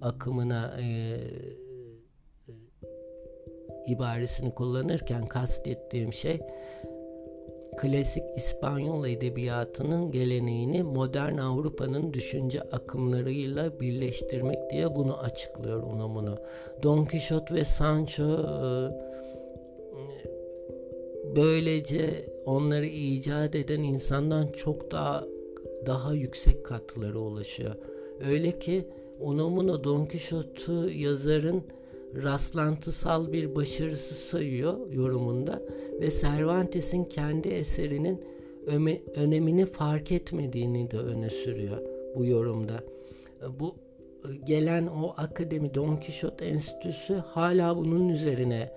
akımına 0.00 0.76
e, 0.80 0.84
e, 0.84 1.18
ibaresini 3.86 4.54
kullanırken 4.54 5.26
kastettiğim 5.26 6.12
şey 6.12 6.40
klasik 7.76 8.24
İspanyol 8.36 9.06
edebiyatının 9.06 10.10
geleneğini 10.10 10.82
modern 10.82 11.38
Avrupa'nın 11.38 12.12
düşünce 12.12 12.62
akımlarıyla 12.62 13.80
birleştirmek 13.80 14.70
diye 14.70 14.94
bunu 14.94 15.18
açıklıyor 15.18 15.82
Unamuno. 15.82 16.36
Don 16.82 17.04
Quixote 17.04 17.54
ve 17.54 17.64
Sancho 17.64 18.24
e, 18.24 18.70
böylece 21.36 22.28
onları 22.44 22.86
icat 22.86 23.54
eden 23.54 23.82
insandan 23.82 24.48
çok 24.48 24.90
daha 24.90 25.24
daha 25.86 26.12
yüksek 26.12 26.64
katlara 26.64 27.18
ulaşıyor. 27.18 27.74
Öyle 28.20 28.58
ki 28.58 28.88
Unamuno 29.20 29.84
Don 29.84 30.06
Quixote'u 30.06 30.90
yazarın 30.90 31.62
rastlantısal 32.14 33.32
bir 33.32 33.54
başarısı 33.54 34.14
sayıyor 34.14 34.92
yorumunda 34.92 35.62
ve 36.00 36.10
Cervantes'in 36.10 37.04
kendi 37.04 37.48
eserinin 37.48 38.24
önemini 39.14 39.66
fark 39.66 40.12
etmediğini 40.12 40.90
de 40.90 40.98
öne 40.98 41.30
sürüyor 41.30 41.78
bu 42.16 42.24
yorumda. 42.24 42.84
Bu 43.60 43.74
gelen 44.44 44.86
o 44.86 45.14
akademi 45.16 45.74
Don 45.74 45.96
Quixote 45.96 46.44
Enstitüsü 46.44 47.14
hala 47.14 47.76
bunun 47.76 48.08
üzerine 48.08 48.72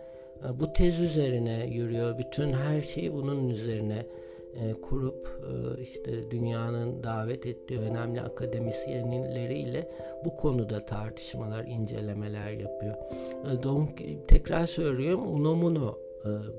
bu 0.59 0.73
tez 0.73 1.01
üzerine 1.01 1.67
yürüyor. 1.71 2.17
Bütün 2.17 2.53
her 2.53 2.81
şeyi 2.81 3.13
bunun 3.13 3.49
üzerine 3.49 4.05
e, 4.55 4.73
kurup 4.73 5.27
e, 5.27 5.81
işte 5.81 6.31
dünyanın 6.31 7.03
davet 7.03 7.45
ettiği 7.45 7.79
önemli 7.79 8.21
akademisyenleriyle 8.21 9.91
bu 10.25 10.35
konuda 10.37 10.85
tartışmalar, 10.85 11.65
incelemeler 11.65 12.49
yapıyor. 12.49 12.95
E, 13.51 13.63
Don, 13.63 13.89
tekrar 14.27 14.65
söylüyorum 14.65 15.35
Unamuno 15.35 15.97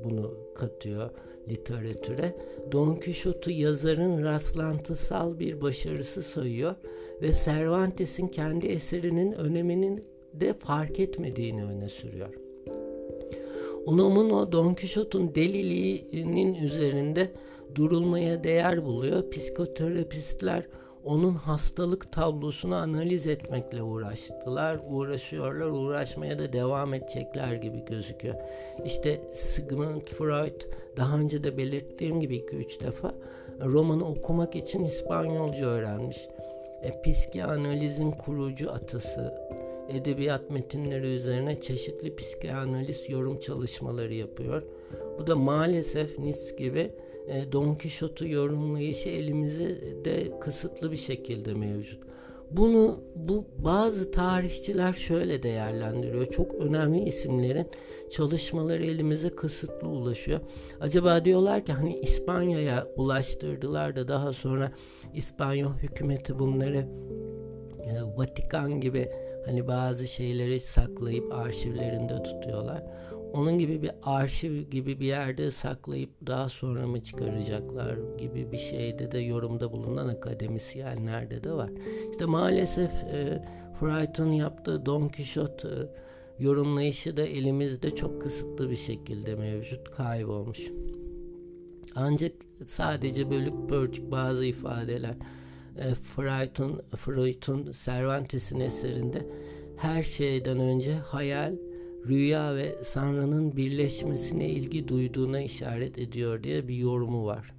bunu 0.04 0.34
katıyor 0.54 1.10
literatüre. 1.48 2.36
Don 2.72 2.94
Quixote'u 2.94 3.52
yazarın 3.54 4.24
rastlantısal 4.24 5.38
bir 5.38 5.60
başarısı 5.60 6.22
sayıyor 6.22 6.74
ve 7.22 7.32
Cervantes'in 7.44 8.28
kendi 8.28 8.66
eserinin 8.66 9.32
öneminin 9.32 10.04
de 10.34 10.54
fark 10.54 11.00
etmediğini 11.00 11.64
öne 11.64 11.88
sürüyor. 11.88 12.34
Unamuno 13.86 14.52
Don 14.52 14.74
Quixote'un 14.74 15.34
deliliğinin 15.34 16.54
üzerinde 16.54 17.30
durulmaya 17.74 18.44
değer 18.44 18.84
buluyor. 18.84 19.30
Psikoterapistler 19.30 20.66
onun 21.04 21.34
hastalık 21.34 22.12
tablosunu 22.12 22.74
analiz 22.74 23.26
etmekle 23.26 23.82
uğraştılar, 23.82 24.80
uğraşıyorlar, 24.88 25.66
uğraşmaya 25.66 26.38
da 26.38 26.52
devam 26.52 26.94
edecekler 26.94 27.54
gibi 27.54 27.84
gözüküyor. 27.84 28.34
İşte 28.84 29.20
Sigmund 29.34 30.02
Freud 30.02 30.60
daha 30.96 31.18
önce 31.18 31.44
de 31.44 31.56
belirttiğim 31.56 32.20
gibi 32.20 32.36
2-3 32.36 32.80
defa 32.80 33.14
romanı 33.60 34.08
okumak 34.08 34.56
için 34.56 34.84
İspanyolca 34.84 35.66
öğrenmiş. 35.66 36.28
E, 36.82 37.02
psikanalizin 37.02 38.10
kurucu 38.10 38.70
atası, 38.70 39.34
edebiyat 39.88 40.50
metinleri 40.50 41.06
üzerine 41.06 41.60
çeşitli 41.60 42.16
psikanaliz 42.16 43.10
yorum 43.10 43.38
çalışmaları 43.38 44.14
yapıyor. 44.14 44.62
Bu 45.18 45.26
da 45.26 45.36
maalesef 45.36 46.18
Nietzsche 46.18 46.56
gibi 46.56 46.90
e, 47.30 47.52
Don 47.52 47.74
Quixote'u 47.74 48.28
yorumlayışı 48.28 49.08
elimizde 49.08 50.40
kısıtlı 50.40 50.92
bir 50.92 50.96
şekilde 50.96 51.54
mevcut. 51.54 52.00
Bunu 52.50 53.00
bu 53.14 53.44
bazı 53.58 54.10
tarihçiler 54.10 54.92
şöyle 54.92 55.42
değerlendiriyor. 55.42 56.26
Çok 56.26 56.54
önemli 56.54 57.04
isimlerin 57.04 57.66
çalışmaları 58.10 58.84
elimize 58.84 59.30
kısıtlı 59.30 59.88
ulaşıyor. 59.88 60.40
Acaba 60.80 61.24
diyorlar 61.24 61.64
ki 61.64 61.72
hani 61.72 61.98
İspanya'ya 61.98 62.86
ulaştırdılar 62.96 63.96
da 63.96 64.08
daha 64.08 64.32
sonra 64.32 64.72
İspanyol 65.14 65.72
hükümeti 65.72 66.38
bunları 66.38 66.86
e, 67.84 68.16
Vatikan 68.16 68.80
gibi 68.80 69.08
hani 69.46 69.68
bazı 69.68 70.06
şeyleri 70.06 70.60
saklayıp 70.60 71.32
arşivlerinde 71.32 72.22
tutuyorlar 72.22 72.82
onun 73.32 73.58
gibi 73.58 73.82
bir 73.82 73.90
arşiv 74.02 74.62
gibi 74.70 75.00
bir 75.00 75.06
yerde 75.06 75.50
saklayıp 75.50 76.10
daha 76.26 76.48
sonra 76.48 76.86
mı 76.86 77.00
çıkaracaklar 77.04 77.98
gibi 78.18 78.52
bir 78.52 78.58
şeyde 78.58 79.12
de 79.12 79.18
yorumda 79.18 79.72
bulunan 79.72 80.08
akademisyenlerde 80.08 81.44
de 81.44 81.52
var. 81.52 81.70
İşte 82.10 82.24
maalesef 82.24 82.90
e, 82.90 83.42
Freud'un 83.80 84.32
yaptığı 84.32 84.86
Don 84.86 85.08
Quixote 85.08 85.68
e, 85.68 85.72
yorumlayışı 86.44 87.16
da 87.16 87.22
elimizde 87.22 87.94
çok 87.94 88.22
kısıtlı 88.22 88.70
bir 88.70 88.76
şekilde 88.76 89.34
mevcut, 89.34 89.90
kaybolmuş. 89.90 90.60
Ancak 91.94 92.32
sadece 92.66 93.30
bölük 93.30 93.68
pörçük 93.68 94.10
bazı 94.10 94.44
ifadeler 94.44 95.14
e, 95.78 95.94
Freud'un 95.94 96.82
Freud'un 96.96 97.72
Cervantes'in 97.84 98.60
eserinde 98.60 99.26
her 99.76 100.02
şeyden 100.02 100.58
önce 100.60 100.94
hayal 100.94 101.54
rüya 102.08 102.56
ve 102.56 102.84
Sanrı'nın 102.84 103.56
birleşmesine 103.56 104.48
ilgi 104.48 104.88
duyduğuna 104.88 105.40
işaret 105.40 105.98
ediyor 105.98 106.42
diye 106.42 106.68
bir 106.68 106.74
yorumu 106.74 107.26
var. 107.26 107.52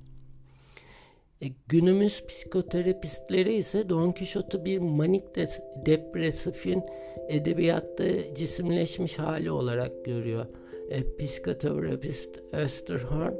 E, 1.41 1.47
günümüz 1.67 2.25
psikoterapistleri 2.27 3.53
ise 3.53 3.89
Don 3.89 4.11
Quixote'u 4.11 4.65
bir 4.65 4.79
manik 4.79 5.35
de, 5.35 5.47
depresifin 5.85 6.83
edebiyatta 7.29 8.35
cisimleşmiş 8.35 9.19
hali 9.19 9.51
olarak 9.51 10.05
görüyor. 10.05 10.45
E, 10.89 11.17
psikoterapist 11.17 12.39
Österhorn 12.51 13.33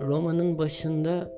romanın 0.00 0.58
başında 0.58 1.32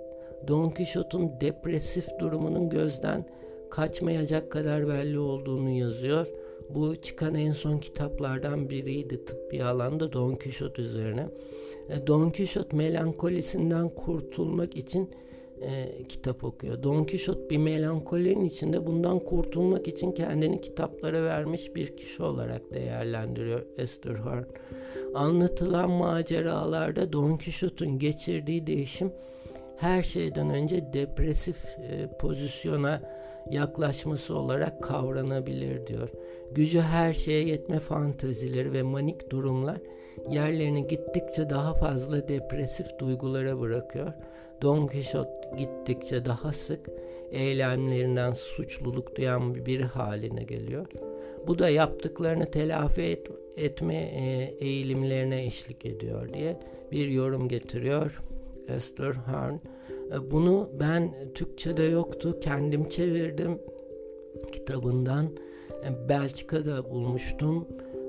Don 0.49 0.71
Quixote'un 0.71 1.41
depresif 1.41 2.07
durumunun 2.19 2.71
gözden 2.71 3.25
kaçmayacak 3.71 4.53
kadar 4.53 4.89
belli 4.89 5.19
olduğunu 5.19 5.71
yazıyor 5.71 6.27
Bu 6.71 6.97
çıkan 6.97 7.35
en 7.35 7.53
son 7.53 7.79
kitaplardan 7.79 8.71
biriydi 8.71 9.25
tıbbi 9.25 9.64
alanda 9.64 10.12
Don 10.12 10.35
Quixote 10.35 10.83
üzerine. 10.83 11.29
E, 11.89 12.07
Don 12.07 12.31
Quixote 12.31 12.77
melankolisinden 12.77 13.89
kurtulmak 13.89 14.77
için 14.77 15.11
e, 15.62 16.03
kitap 16.09 16.45
okuyor. 16.45 16.83
Don 16.83 17.05
Quixote 17.05 17.51
bir 17.51 17.59
melankolinin 17.59 18.45
içinde 18.45 18.87
bundan 18.87 19.19
kurtulmak 19.19 19.89
için 19.89 20.12
kendini 20.12 20.61
kitaplara 20.61 21.25
vermiş 21.25 21.75
bir 21.75 21.97
kişi 21.97 22.23
olarak 22.23 22.75
değerlendiriyor 22.75 23.62
Esther 23.79 24.14
Horn. 24.14 24.45
Anlatılan 25.14 25.91
maceralarda 25.91 27.12
Don 27.12 27.37
Quixote'un 27.37 27.99
geçirdiği 27.99 28.67
değişim 28.67 29.12
her 29.77 30.03
şeyden 30.03 30.51
önce 30.51 30.93
depresif 30.93 31.57
e, 31.67 32.09
pozisyona 32.19 33.03
yaklaşması 33.51 34.37
olarak 34.37 34.83
kavranabilir 34.83 35.87
diyor. 35.87 36.09
Gücü 36.53 36.81
her 36.81 37.13
şeye 37.13 37.45
yetme 37.45 37.79
fantazileri 37.79 38.73
ve 38.73 38.83
manik 38.83 39.31
durumlar 39.31 39.79
yerlerini 40.31 40.87
gittikçe 40.87 41.51
daha 41.51 41.75
fazla 41.75 42.29
depresif 42.29 42.87
duygulara 42.99 43.61
bırakıyor. 43.61 44.13
Don 44.63 44.87
Quixote 44.87 45.51
gittikçe 45.59 46.25
daha 46.25 46.53
sık 46.53 46.81
eylemlerinden 47.31 48.33
suçluluk 48.33 49.17
duyan 49.17 49.67
bir 49.67 49.81
haline 49.81 50.43
geliyor. 50.43 50.87
Bu 51.47 51.59
da 51.59 51.69
yaptıklarını 51.69 52.51
telafi 52.51 53.03
et, 53.03 53.31
etme 53.57 53.95
e, 53.95 54.55
eğilimlerine 54.61 55.45
eşlik 55.45 55.87
ediyor 55.87 56.33
diye 56.33 56.57
bir 56.93 57.09
yorum 57.09 57.49
getiriyor 57.49 58.21
Esther 58.69 59.13
Harn. 59.13 59.55
E, 60.13 60.31
bunu 60.31 60.71
ben 60.81 61.15
Türkçe'de 61.35 61.83
yoktu. 61.83 62.41
Kendim 62.41 62.89
çevirdim 62.89 63.59
kitabından. 64.53 65.27
E, 65.85 66.09
Belçika'da 66.09 66.91
bulmuştum. 66.91 67.67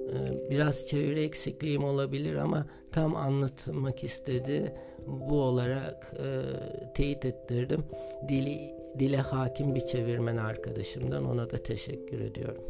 E, 0.10 0.50
biraz 0.50 0.86
çeviri 0.86 1.24
eksikliğim 1.24 1.84
olabilir 1.84 2.36
ama 2.36 2.66
tam 2.92 3.16
anlatmak 3.16 4.04
istedi. 4.04 4.74
Bu 5.08 5.42
olarak 5.42 6.14
e, 6.20 6.42
teyit 6.94 7.26
ettirdim. 7.26 7.84
Dili, 8.30 8.60
dile 9.00 9.18
hakim 9.18 9.76
bir 9.76 9.86
çevirmen 9.86 10.38
arkadaşımdan 10.38 11.26
ona 11.26 11.50
da 11.50 11.58
teşekkür 11.58 12.20
ediyorum. 12.20 12.64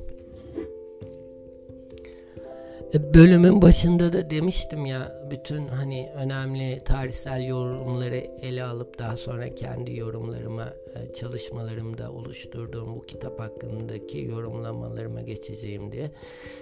E, 2.93 3.13
bölümün 3.13 3.61
başında 3.61 4.13
da 4.13 4.29
demiştim 4.29 4.85
ya 4.85 5.27
bütün 5.31 5.67
hani 5.67 6.09
önemli 6.15 6.81
tarihsel 6.85 7.43
yorumları 7.47 8.15
ele 8.41 8.63
alıp 8.63 8.99
daha 8.99 9.17
sonra 9.17 9.55
kendi 9.55 9.95
yorumlarıma 9.95 10.73
e, 10.95 11.13
çalışmalarımda 11.13 12.11
oluşturduğum 12.11 12.95
bu 12.95 13.01
kitap 13.01 13.39
hakkındaki 13.39 14.19
yorumlamalarıma 14.19 15.21
geçeceğim 15.21 15.91
diye. 15.91 16.11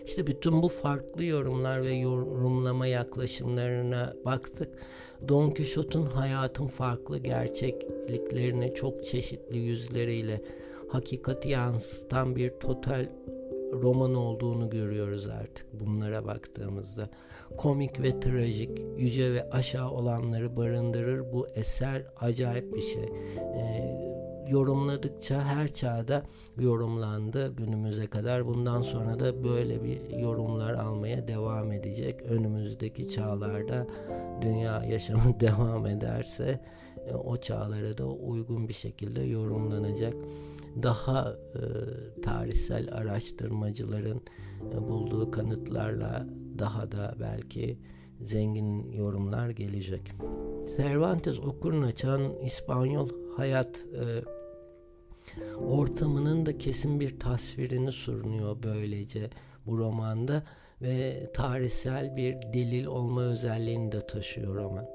İşte 0.06 0.28
bütün 0.28 0.62
bu 0.62 0.68
farklı 0.68 1.24
yorumlar 1.24 1.86
ve 1.86 1.94
yorumlama 1.94 2.88
yaklaşımlarına 2.88 4.14
baktık. 4.26 4.70
Don 5.28 5.50
Quixote'un 5.50 6.06
hayatın 6.06 6.68
farklı 6.68 7.18
gerçekliklerini 7.18 8.74
çok 8.76 9.06
çeşitli 9.06 9.58
yüzleriyle 9.58 10.42
hakikati 10.90 11.50
yansıtan 11.50 12.36
bir 12.36 12.50
total 12.50 13.06
roman 13.74 14.16
olduğunu 14.16 14.70
görüyoruz 14.70 15.28
artık 15.28 15.66
bunlara 15.74 16.26
baktığımızda. 16.26 17.10
Komik 17.58 18.02
ve 18.02 18.20
trajik, 18.20 18.82
yüce 18.98 19.34
ve 19.34 19.50
aşağı 19.50 19.92
olanları 19.92 20.58
barındırır 20.58 21.34
bu 21.34 21.48
eser 21.48 22.06
acayip 22.20 22.76
bir 22.76 22.82
şey. 22.82 23.10
Ee, 23.38 24.16
yorumladıkça 24.48 25.44
her 25.44 25.74
çağda 25.74 26.24
yorumlandı 26.58 27.56
günümüze 27.56 28.08
kadar. 28.08 28.48
Bundan 28.48 28.82
sonra 28.82 29.20
da 29.20 29.44
böyle 29.44 29.84
bir 29.84 30.18
yorumlar 30.18 30.74
almaya 30.74 31.28
devam 31.28 31.72
edecek. 31.72 32.22
Önümüzdeki 32.22 33.10
çağlarda 33.10 33.88
dünya 34.42 34.84
yaşamı 34.84 35.40
devam 35.40 35.86
ederse 35.86 36.60
e, 37.08 37.14
o 37.14 37.38
çağlara 37.38 37.98
da 37.98 38.06
uygun 38.06 38.68
bir 38.68 38.74
şekilde 38.74 39.22
yorumlanacak 39.22 40.14
daha 40.84 41.36
e, 41.56 41.62
tarihsel 42.22 42.94
araştırmacıların 42.94 44.22
e, 44.74 44.82
bulduğu 44.82 45.32
kanıtlarla 45.32 46.28
daha 46.60 46.92
da 46.92 47.16
belki 47.20 47.80
zengin 48.22 48.92
yorumlar 48.92 49.50
gelecek. 49.50 50.12
Cervantes 50.78 51.40
okuruna 51.40 51.86
açan 51.86 52.34
İspanyol 52.44 53.10
hayat 53.38 53.78
e, 53.78 54.24
ortamının 55.56 56.46
da 56.46 56.58
kesin 56.58 57.00
bir 57.00 57.20
tasvirini 57.20 57.92
sunuyor 57.92 58.58
böylece 58.64 59.30
bu 59.66 59.78
romanda 59.78 60.44
ve 60.82 61.30
tarihsel 61.34 62.16
bir 62.16 62.34
delil 62.34 62.86
olma 62.86 63.22
özelliğini 63.22 63.92
de 63.92 64.08
taşıyor 64.08 64.56
roman 64.56 64.86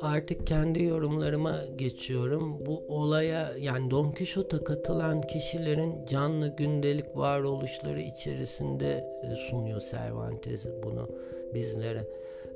artık 0.00 0.46
kendi 0.46 0.82
yorumlarıma 0.82 1.64
geçiyorum. 1.76 2.66
Bu 2.66 2.84
olaya 2.88 3.54
yani 3.58 3.90
Don 3.90 4.12
Quixote'a 4.12 4.64
katılan 4.64 5.20
kişilerin 5.20 6.06
canlı 6.06 6.56
gündelik 6.56 7.16
varoluşları 7.16 8.00
içerisinde 8.00 9.04
e, 9.22 9.36
sunuyor 9.36 9.82
Cervantes 9.90 10.66
bunu 10.82 11.08
bizlere. 11.54 12.04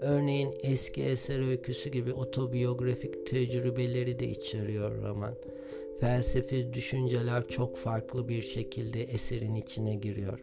Örneğin 0.00 0.54
eski 0.62 1.04
eser 1.04 1.48
öyküsü 1.48 1.90
gibi 1.90 2.12
otobiyografik 2.12 3.26
tecrübeleri 3.26 4.18
de 4.18 4.28
içeriyor 4.28 5.02
roman. 5.02 5.34
Felsefi 6.00 6.72
düşünceler 6.72 7.48
çok 7.48 7.76
farklı 7.76 8.28
bir 8.28 8.42
şekilde 8.42 9.02
eserin 9.02 9.54
içine 9.54 9.94
giriyor. 9.94 10.38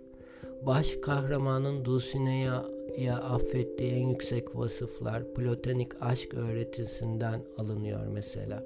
Baş 0.61 0.95
kahramanın 1.01 1.85
Dulcinea'ya 1.85 2.78
ya 2.97 3.17
affettiği 3.17 3.91
en 3.91 4.07
yüksek 4.07 4.55
vasıflar 4.55 5.33
platonik 5.33 5.91
aşk 6.01 6.33
öğretisinden 6.33 7.41
alınıyor 7.57 8.07
mesela. 8.07 8.63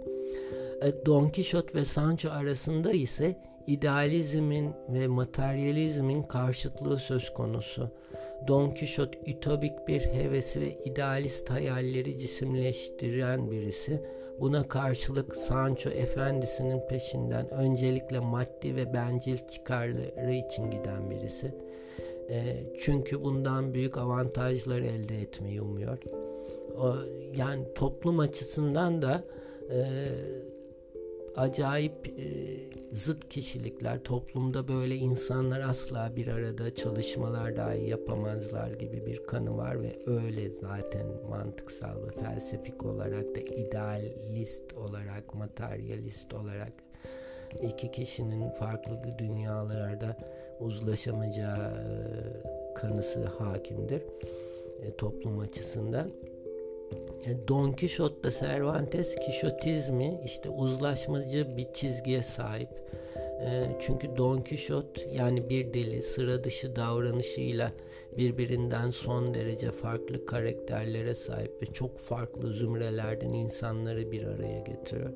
E, 0.81 1.05
Don 1.05 1.29
Quixote 1.29 1.73
ve 1.73 1.85
Sancho 1.85 2.29
arasında 2.29 2.91
ise 2.91 3.35
idealizmin 3.67 4.71
ve 4.89 5.07
materyalizmin 5.07 6.23
karşıtlığı 6.23 6.99
söz 6.99 7.33
konusu. 7.33 7.89
Don 8.47 8.69
Quixote 8.69 9.19
ütopik 9.25 9.87
bir 9.87 10.01
hevesi 10.01 10.61
ve 10.61 10.77
idealist 10.85 11.49
hayalleri 11.49 12.17
cisimleştiren 12.17 13.51
birisi. 13.51 14.03
Buna 14.39 14.67
karşılık 14.67 15.35
Sancho 15.35 15.89
efendisinin 15.89 16.87
peşinden 16.89 17.49
öncelikle 17.49 18.19
maddi 18.19 18.75
ve 18.75 18.93
bencil 18.93 19.37
çıkarları 19.37 20.33
için 20.33 20.71
giden 20.71 21.09
birisi. 21.11 21.53
E, 22.29 22.63
çünkü 22.79 23.23
bundan 23.23 23.73
büyük 23.73 23.97
avantajlar 23.97 24.79
elde 24.79 25.21
etmeyi 25.21 25.61
umuyor. 25.61 25.97
O, 26.77 26.95
yani 27.35 27.73
toplum 27.75 28.19
açısından 28.19 29.01
da 29.01 29.23
e, 29.71 30.07
acayip 31.35 32.07
e, 32.07 32.23
zıt 32.91 33.29
kişilikler. 33.29 34.03
Toplumda 34.03 34.67
böyle 34.67 34.95
insanlar 34.95 35.61
asla 35.61 36.15
bir 36.15 36.27
arada 36.27 36.75
çalışmalar 36.75 37.57
dahi 37.57 37.89
yapamazlar 37.89 38.71
gibi 38.71 39.05
bir 39.05 39.23
kanı 39.23 39.57
var 39.57 39.81
ve 39.81 39.99
öyle 40.05 40.49
zaten 40.49 41.07
mantıksal 41.29 41.95
ve 42.07 42.11
felsefik 42.11 42.85
olarak 42.85 43.35
da 43.35 43.39
idealist 43.39 44.73
olarak, 44.73 45.35
materyalist 45.35 46.33
olarak 46.33 46.73
iki 47.61 47.91
kişinin 47.91 48.49
farklı 48.49 49.17
dünyalarda 49.19 50.17
uzlaşamayacağı 50.63 51.57
e, 51.57 51.93
kanısı 52.75 53.25
hakimdir 53.25 54.01
e, 54.81 54.95
toplum 54.97 55.39
açısından. 55.39 56.11
E, 57.25 57.47
Don 57.47 57.71
Quixote'da 57.71 58.31
Cervantes 58.31 59.15
Kişotizmi 59.15 60.21
işte 60.25 60.49
uzlaşmacı 60.49 61.57
bir 61.57 61.73
çizgiye 61.73 62.23
sahip. 62.23 62.69
Çünkü 63.79 64.17
Don 64.17 64.41
Quixote 64.41 65.01
yani 65.11 65.49
bir 65.49 65.73
deli 65.73 66.01
sıra 66.01 66.43
dışı 66.43 66.75
davranışıyla 66.75 67.71
birbirinden 68.17 68.89
son 68.89 69.33
derece 69.33 69.71
farklı 69.71 70.25
karakterlere 70.25 71.15
sahip 71.15 71.61
ve 71.61 71.65
çok 71.65 71.97
farklı 71.97 72.53
zümrelerden 72.53 73.33
insanları 73.33 74.11
bir 74.11 74.23
araya 74.23 74.59
getiriyor. 74.59 75.13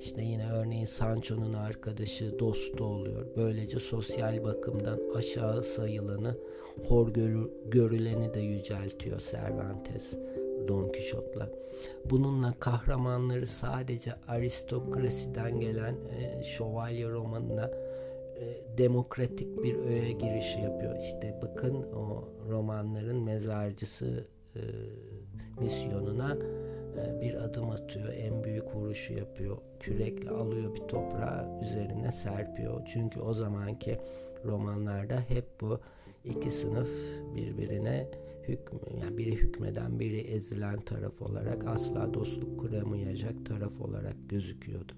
İşte 0.00 0.22
yine 0.22 0.52
örneğin 0.52 0.84
Sancho'nun 0.84 1.54
arkadaşı, 1.54 2.38
dostu 2.38 2.84
oluyor. 2.84 3.26
Böylece 3.36 3.78
sosyal 3.78 4.44
bakımdan 4.44 5.00
aşağı 5.14 5.62
sayılanı, 5.62 6.36
hor 6.88 7.08
görüleni 7.70 8.34
de 8.34 8.40
yüceltiyor 8.40 9.20
Cervantes 9.30 10.18
Don 10.68 10.88
Quixote'la. 10.92 11.50
Bununla 12.10 12.54
kahramanları 12.60 13.46
sadece 13.46 14.14
aristokrasiden 14.28 15.60
gelen 15.60 15.94
e, 15.94 16.42
şövalye 16.42 17.08
romanına 17.08 17.70
e, 18.36 18.78
demokratik 18.78 19.62
bir 19.62 19.76
öğe 19.76 20.12
girişi 20.12 20.60
yapıyor. 20.60 20.96
İşte 20.98 21.40
bakın 21.42 21.74
o 21.74 22.28
romanların 22.50 23.22
mezarcısı 23.22 24.24
e, 24.56 24.60
misyonuna 25.60 26.36
bir 27.20 27.34
adım 27.34 27.70
atıyor, 27.70 28.12
en 28.12 28.44
büyük 28.44 28.74
vuruşu 28.74 29.12
yapıyor. 29.12 29.56
Kürekle 29.80 30.30
alıyor 30.30 30.74
bir 30.74 30.80
toprağı 30.80 31.60
üzerine 31.62 32.12
serpiyor. 32.12 32.80
Çünkü 32.92 33.20
o 33.20 33.34
zamanki 33.34 33.98
romanlarda 34.44 35.20
hep 35.28 35.44
bu 35.60 35.80
iki 36.24 36.50
sınıf 36.50 36.88
birbirine 37.36 38.06
hükmü, 38.48 38.80
yani 39.00 39.18
biri 39.18 39.32
hükmeden 39.36 40.00
biri 40.00 40.20
ezilen 40.20 40.80
taraf 40.80 41.22
olarak 41.22 41.66
asla 41.66 42.14
dostluk 42.14 42.60
kuramayacak 42.60 43.46
taraf 43.46 43.80
olarak 43.80 44.16
gözüküyordu. 44.28 44.92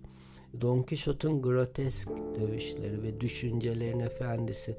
Don 0.60 0.82
Quixote'un 0.82 1.42
grotesk 1.42 2.08
dövüşleri 2.40 3.02
ve 3.02 3.20
düşüncelerin 3.20 4.00
efendisi 4.00 4.76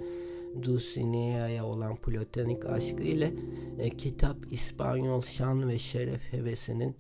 Dulcinea'ya 0.64 1.66
olan 1.66 1.96
platonik 1.96 2.66
aşkı 2.66 3.04
ile 3.04 3.34
e, 3.80 3.90
kitap 3.90 4.38
İspanyol 4.52 5.22
şan 5.22 5.70
ve 5.70 5.78
şeref 5.78 6.34
hevesinin 6.34 6.96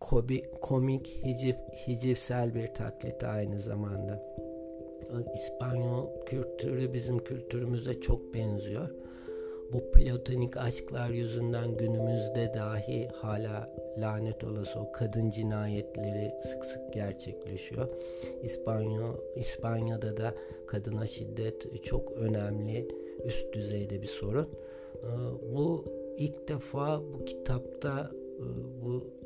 kobi, 0.00 0.42
komik, 0.62 1.20
hicif, 1.24 1.56
hicivsel 1.86 2.54
bir 2.54 2.74
taklit 2.74 3.24
aynı 3.24 3.60
zamanda. 3.60 4.22
İspanyol 5.34 6.24
kültürü 6.26 6.92
bizim 6.92 7.18
kültürümüze 7.18 8.00
çok 8.00 8.34
benziyor 8.34 8.90
bu 9.72 9.90
platonik 9.92 10.56
aşklar 10.56 11.10
yüzünden 11.10 11.76
günümüzde 11.76 12.52
dahi 12.54 13.08
hala 13.08 13.70
lanet 13.98 14.44
olası 14.44 14.80
o 14.80 14.92
kadın 14.92 15.30
cinayetleri 15.30 16.32
sık 16.42 16.64
sık 16.64 16.92
gerçekleşiyor. 16.92 17.88
İspanya, 18.42 19.14
İspanya'da 19.36 20.16
da 20.16 20.34
kadına 20.66 21.06
şiddet 21.06 21.84
çok 21.84 22.12
önemli 22.12 22.88
üst 23.24 23.52
düzeyde 23.52 24.02
bir 24.02 24.06
sorun. 24.06 24.48
Ee, 24.94 25.06
bu 25.54 25.84
ilk 26.16 26.48
defa 26.48 27.02
bu 27.02 27.24
kitapta 27.24 28.10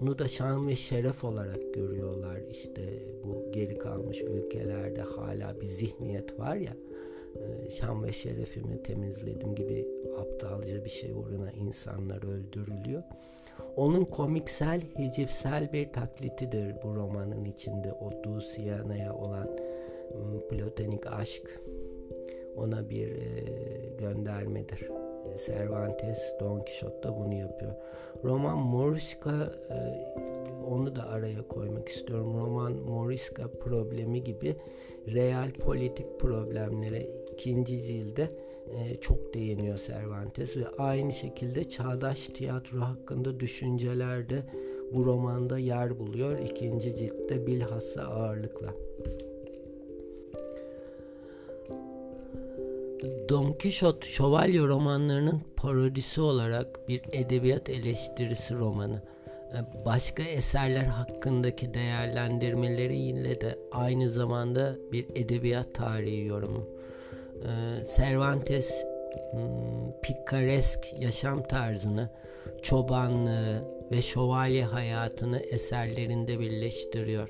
bunu 0.01 0.19
da 0.19 0.29
şan 0.29 0.69
ve 0.69 0.77
şeref 0.77 1.25
olarak 1.25 1.75
görüyorlar. 1.75 2.41
İşte 2.51 2.83
bu 3.25 3.53
geri 3.53 3.79
kalmış 3.79 4.23
ülkelerde 4.23 5.01
hala 5.01 5.61
bir 5.61 5.67
zihniyet 5.67 6.39
var 6.39 6.57
ya 6.57 6.77
e, 7.37 7.71
şan 7.71 8.05
ve 8.05 8.13
şerefimi 8.13 8.83
temizledim 8.83 9.55
gibi 9.55 9.89
aptalca 10.19 10.85
bir 10.85 10.91
şey 10.91 11.13
uğruna 11.13 11.53
insanlar 11.53 12.23
öldürülüyor. 12.23 13.03
Onun 13.77 14.05
komiksel, 14.05 14.81
hicivsel 14.99 15.73
bir 15.73 15.93
taklitidir 15.93 16.75
bu 16.83 16.97
romanın 16.97 17.45
içinde 17.45 17.93
o 17.93 18.23
Dulciana'ya 18.25 19.15
olan 19.15 19.57
platonik 20.51 21.07
aşk 21.07 21.61
ona 22.57 22.91
bir 22.91 23.09
e, 23.09 23.27
göndermedir. 23.99 24.89
Cervantes, 25.47 26.19
Don 26.41 26.61
Quixote 26.61 27.03
da 27.03 27.17
bunu 27.17 27.35
yapıyor. 27.35 27.73
Roman 28.25 28.59
Morisca 28.59 29.53
e, 29.71 29.77
onu 30.67 30.97
da 30.97 31.09
araya 31.09 31.49
koymak 31.49 31.89
istiyorum. 31.89 32.35
Roman 32.41 32.73
Morisca 32.73 33.49
problemi 33.49 34.25
gibi 34.25 34.57
real 35.07 35.51
politik 35.53 36.21
problemlere 36.21 37.07
ikinci 37.33 37.83
cilde 37.83 38.31
e, 38.71 38.95
çok 39.01 39.35
değiniyor 39.35 39.79
Cervantes 39.79 40.57
ve 40.57 40.69
aynı 40.79 41.13
şekilde 41.13 41.65
çağdaş 41.65 42.27
tiyatro 42.29 42.81
hakkında 42.81 43.41
düşüncelerde 43.41 44.43
bu 44.93 45.05
romanda 45.05 45.59
yer 45.59 45.99
buluyor. 45.99 46.39
ikinci 46.39 46.97
ciltte 46.97 47.47
bilhassa 47.47 48.03
ağırlıkla. 48.03 48.75
Don 53.03 53.53
Quixote 53.53 54.07
şövalye 54.07 54.61
romanlarının 54.61 55.41
parodisi 55.57 56.21
olarak 56.21 56.89
bir 56.89 57.03
edebiyat 57.13 57.71
eleştirisi 57.71 58.55
romanı. 58.55 59.03
E, 59.27 59.85
başka 59.85 60.23
eserler 60.23 60.85
hakkındaki 60.85 61.75
değerlendirmeleriyle 61.75 63.41
de 63.41 63.59
aynı 63.73 64.11
zamanda 64.11 64.77
bir 64.93 65.07
edebiyat 65.15 65.75
tarihi 65.75 66.25
yorumu. 66.27 66.69
E, 67.43 67.51
Cervantes 67.97 68.85
hmm, 69.33 70.01
pikaresk 70.03 70.79
yaşam 71.01 71.43
tarzını, 71.43 72.11
çobanlığı 72.63 73.65
ve 73.91 74.03
şövalye 74.03 74.65
hayatını 74.65 75.39
eserlerinde 75.39 76.41
birleştiriyor. 76.41 77.29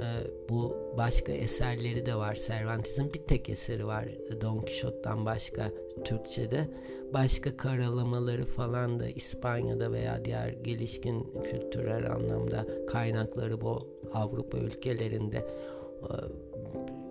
E, 0.00 0.06
bu 0.48 0.76
başka 0.96 1.32
eserleri 1.32 2.06
de 2.06 2.14
var. 2.14 2.38
Cervantes'in 2.46 3.12
bir 3.14 3.22
tek 3.22 3.48
eseri 3.48 3.86
var 3.86 4.08
Don 4.40 4.58
Quixote'dan 4.58 5.26
başka 5.26 5.70
Türkçe'de. 6.04 6.68
Başka 7.12 7.56
karalamaları 7.56 8.44
falan 8.44 9.00
da 9.00 9.08
İspanya'da 9.08 9.92
veya 9.92 10.24
diğer 10.24 10.48
gelişkin 10.48 11.32
kültürel 11.44 12.12
anlamda 12.12 12.66
kaynakları 12.86 13.60
bu 13.60 14.00
Avrupa 14.12 14.58
ülkelerinde 14.58 15.46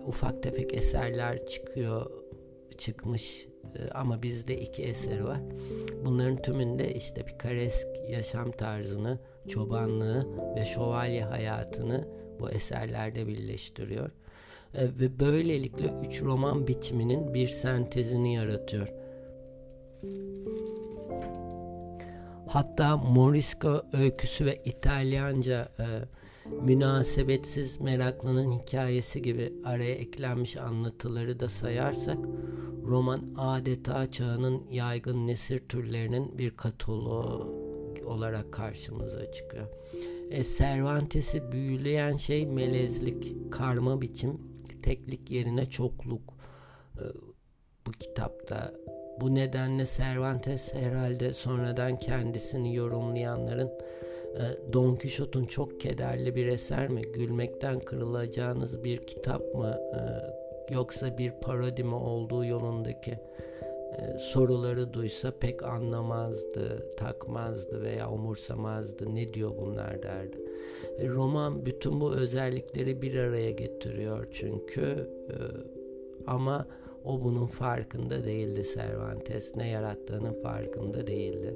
ufak 0.06 0.42
tefek 0.42 0.74
eserler 0.74 1.46
çıkıyor 1.46 2.10
çıkmış 2.78 3.48
e, 3.78 3.90
ama 3.90 4.22
bizde 4.22 4.60
iki 4.60 4.82
eseri 4.82 5.24
var. 5.24 5.40
Bunların 6.04 6.42
tümünde 6.42 6.94
işte 6.94 7.22
pikaresk 7.22 7.88
yaşam 8.08 8.50
tarzını, 8.50 9.18
çobanlığı 9.48 10.26
ve 10.56 10.64
şövalye 10.64 11.24
hayatını 11.24 12.08
bu 12.40 12.50
eserlerde 12.50 13.26
birleştiriyor. 13.26 14.10
E, 14.74 14.84
ve 14.84 15.20
böylelikle 15.20 15.92
üç 16.06 16.22
roman 16.22 16.66
biçiminin 16.66 17.34
bir 17.34 17.48
sentezini 17.48 18.34
yaratıyor. 18.34 18.88
Hatta 22.48 22.96
Morisco 22.96 23.82
öyküsü 23.92 24.46
ve 24.46 24.60
İtalyanca 24.64 25.68
e, 25.78 25.84
münasebetsiz 26.62 27.80
meraklının 27.80 28.52
hikayesi 28.52 29.22
gibi 29.22 29.52
araya 29.64 29.94
eklenmiş 29.94 30.56
anlatıları 30.56 31.40
da 31.40 31.48
sayarsak 31.48 32.18
roman 32.84 33.20
adeta 33.36 34.10
çağının 34.10 34.62
yaygın 34.70 35.26
nesir 35.26 35.58
türlerinin 35.58 36.38
bir 36.38 36.50
kataloğu 36.50 37.68
olarak 38.04 38.52
karşımıza 38.52 39.32
çıkıyor. 39.32 39.66
E, 40.30 40.44
Cervantes'i 40.44 41.52
büyüleyen 41.52 42.16
şey 42.16 42.46
melezlik, 42.46 43.52
karma 43.52 44.00
biçim, 44.00 44.40
teklik 44.82 45.30
yerine 45.30 45.66
çokluk 45.66 46.22
e, 46.96 47.04
bu 47.86 47.92
kitapta. 47.92 48.74
Bu 49.20 49.34
nedenle 49.34 49.86
Cervantes 49.86 50.74
herhalde 50.74 51.32
sonradan 51.32 51.98
kendisini 51.98 52.74
yorumlayanların 52.74 53.70
e, 54.34 54.72
Don 54.72 54.96
Quixote'un 54.96 55.44
çok 55.44 55.80
kederli 55.80 56.34
bir 56.34 56.46
eser 56.46 56.88
mi, 56.88 57.02
gülmekten 57.02 57.80
kırılacağınız 57.80 58.84
bir 58.84 59.06
kitap 59.06 59.54
mı, 59.54 59.78
e, 59.94 60.00
yoksa 60.74 61.18
bir 61.18 61.30
parodi 61.30 61.84
mi 61.84 61.94
olduğu 61.94 62.44
yolundaki 62.44 63.18
soruları 64.20 64.92
duysa 64.92 65.30
pek 65.30 65.62
anlamazdı, 65.62 66.90
takmazdı 66.96 67.82
veya 67.82 68.10
umursamazdı. 68.10 69.14
Ne 69.14 69.34
diyor 69.34 69.52
bunlar 69.60 70.02
derdi. 70.02 70.36
roman 71.08 71.66
bütün 71.66 72.00
bu 72.00 72.14
özellikleri 72.14 73.02
bir 73.02 73.14
araya 73.14 73.50
getiriyor 73.50 74.26
çünkü 74.32 75.08
ama 76.26 76.66
o 77.04 77.24
bunun 77.24 77.46
farkında 77.46 78.24
değildi 78.24 78.62
Cervantes. 78.74 79.56
Ne 79.56 79.68
yarattığının 79.68 80.42
farkında 80.42 81.06
değildi. 81.06 81.54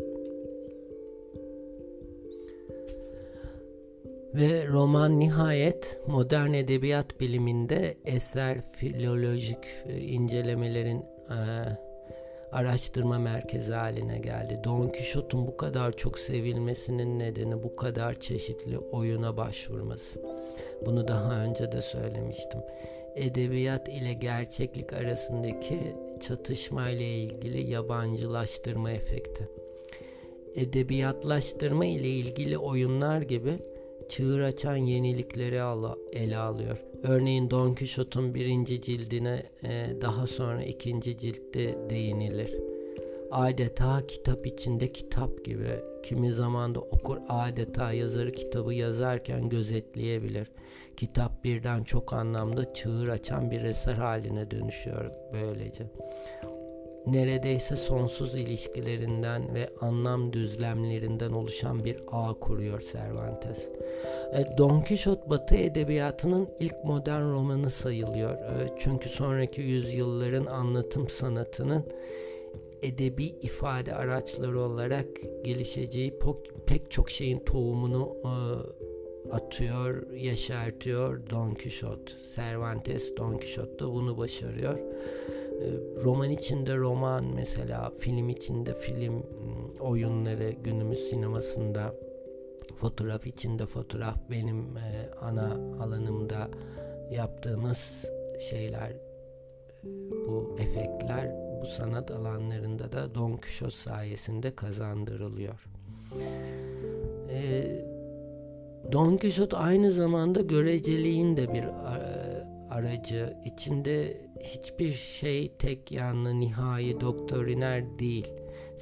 Ve 4.35 4.67
roman 4.67 5.21
nihayet 5.21 6.01
modern 6.07 6.53
edebiyat 6.53 7.21
biliminde 7.21 7.97
eser 8.05 8.73
filolojik 8.73 9.65
e, 9.87 9.99
incelemelerin 9.99 11.05
e, 11.31 11.39
araştırma 12.53 13.19
merkezi 13.19 13.73
haline 13.73 14.19
geldi. 14.19 14.61
Don 14.65 14.89
Quixote'un 14.89 15.47
bu 15.47 15.57
kadar 15.57 15.93
çok 15.93 16.19
sevilmesinin 16.19 17.19
nedeni 17.19 17.63
bu 17.63 17.77
kadar 17.77 18.21
çeşitli 18.21 18.79
oyuna 18.79 19.37
başvurması. 19.37 20.21
Bunu 20.87 21.09
daha 21.09 21.45
önce 21.45 21.73
de 21.73 21.83
söylemiştim. 21.83 22.61
Edebiyat 23.17 23.89
ile 23.89 24.13
gerçeklik 24.13 24.93
arasındaki 24.93 25.81
çatışma 26.21 26.91
ile 26.91 27.15
ilgili 27.15 27.71
yabancılaştırma 27.71 28.91
efekti. 28.91 29.49
Edebiyatlaştırma 30.55 31.85
ile 31.85 32.09
ilgili 32.09 32.59
oyunlar 32.59 33.21
gibi 33.21 33.59
çığır 34.09 34.41
açan 34.41 34.77
yenilikleri 34.77 35.63
ele 36.13 36.37
alıyor. 36.37 36.92
Örneğin 37.03 37.51
Don 37.51 37.75
Quixote'un 37.75 38.35
birinci 38.35 38.83
cildine 38.83 39.43
e, 39.65 39.97
daha 40.01 40.27
sonra 40.27 40.65
ikinci 40.65 41.19
ciltte 41.19 41.79
değinilir. 41.91 42.55
Adeta 43.31 44.07
kitap 44.07 44.47
içinde 44.47 44.93
kitap 44.93 45.45
gibi. 45.45 45.69
Kimi 46.03 46.33
zaman 46.33 46.75
da 46.75 46.81
okur 46.81 47.19
adeta 47.29 47.93
yazarı 47.93 48.33
kitabı 48.33 48.75
yazarken 48.75 49.49
gözetleyebilir. 49.49 50.51
Kitap 50.97 51.45
birden 51.45 51.85
çok 51.85 52.13
anlamda 52.13 52.75
çığır 52.75 53.09
açan 53.09 53.51
bir 53.51 53.61
eser 53.61 53.95
haline 53.95 54.51
dönüşüyor 54.51 55.11
böylece. 55.33 55.85
Neredeyse 57.07 57.77
sonsuz 57.77 58.35
ilişkilerinden 58.35 59.55
ve 59.55 59.71
anlam 59.81 60.33
düzlemlerinden 60.33 61.33
oluşan 61.33 61.85
bir 61.85 61.97
ağ 62.09 62.35
kuruyor 62.35 62.81
Cervantes. 62.93 63.69
E, 64.33 64.59
Don 64.59 64.81
Quixote 64.81 65.31
Batı 65.31 65.55
edebiyatının 65.55 66.49
ilk 66.59 66.85
modern 66.85 67.33
romanı 67.33 67.71
sayılıyor. 67.71 68.35
E, 68.35 68.69
çünkü 68.79 69.09
sonraki 69.09 69.61
yüzyılların 69.61 70.47
anlatım 70.47 71.09
sanatının 71.09 71.85
edebi 72.83 73.25
ifade 73.25 73.95
araçları 73.95 74.61
olarak 74.61 75.07
gelişeceği 75.45 76.19
pek 76.67 76.91
çok 76.91 77.11
şeyin 77.11 77.39
tohumunu 77.39 78.17
e, 78.25 78.33
atıyor, 79.33 80.11
yaşartıyor 80.13 81.31
Don 81.31 81.55
Quixote. 81.55 82.13
Cervantes 82.35 83.17
Don 83.17 83.39
Quixote 83.39 83.79
da 83.79 83.93
bunu 83.93 84.19
başarıyor. 84.19 84.79
Roman 86.05 86.31
içinde 86.31 86.77
roman 86.77 87.25
mesela, 87.25 87.93
film 87.99 88.29
içinde 88.29 88.75
film 88.75 89.23
oyunları 89.81 90.51
günümüz 90.51 90.99
sinemasında 90.99 91.95
fotoğraf 92.77 93.27
içinde 93.27 93.67
fotoğraf 93.67 94.17
benim 94.31 94.77
e, 94.77 95.11
ana 95.21 95.53
alanımda 95.85 96.49
yaptığımız 97.11 98.05
şeyler 98.51 98.93
bu 100.29 100.57
efektler 100.59 101.31
bu 101.63 101.67
sanat 101.67 102.11
alanlarında 102.11 102.93
da 102.93 103.15
Don 103.15 103.33
Quixote 103.33 103.77
sayesinde 103.77 104.55
kazandırılıyor. 104.55 105.65
E, 107.31 107.67
Don 108.93 109.17
Quixote 109.17 109.57
aynı 109.57 109.91
zamanda 109.91 110.41
göreceliğin 110.41 111.37
de 111.37 111.53
bir 111.53 111.65
aracı. 112.73 113.37
İçinde 113.45 114.27
hiçbir 114.41 114.93
şey 114.93 115.57
tek 115.57 115.93
yanlı, 115.93 116.41
nihai, 116.41 117.01
doktoriner 117.01 117.99
değil. 117.99 118.29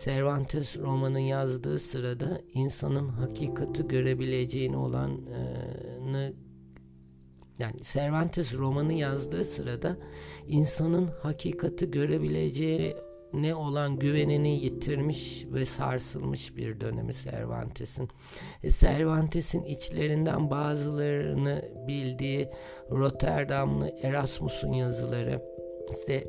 Cervantes 0.05 0.77
romanı 0.77 1.21
yazdığı 1.21 1.79
sırada 1.79 2.41
insanın 2.55 3.09
hakikati 3.09 3.89
görebileceğini 3.89 4.77
olanı 4.77 6.33
yani 7.59 7.83
Cervantes 7.83 8.55
romanı 8.55 8.93
yazdığı 8.93 9.45
sırada 9.45 9.97
insanın 10.47 11.11
hakikati 11.23 11.91
görebileceği 11.91 12.97
ne 13.33 13.55
olan 13.55 13.97
güvenini 13.97 14.65
yitirmiş 14.65 15.47
ve 15.53 15.65
sarsılmış 15.65 16.57
bir 16.57 16.81
dönemi 16.81 17.13
Cervantes'in. 17.15 18.09
E, 18.63 18.71
Cervantes'in 18.71 19.63
içlerinden 19.63 20.51
bazılarını 20.51 21.69
bildiği 21.89 22.49
Rotterdamlı 22.91 23.91
Erasmus'un 24.03 24.73
yazıları 24.73 25.43
işte 25.97 26.15
e, 26.15 26.27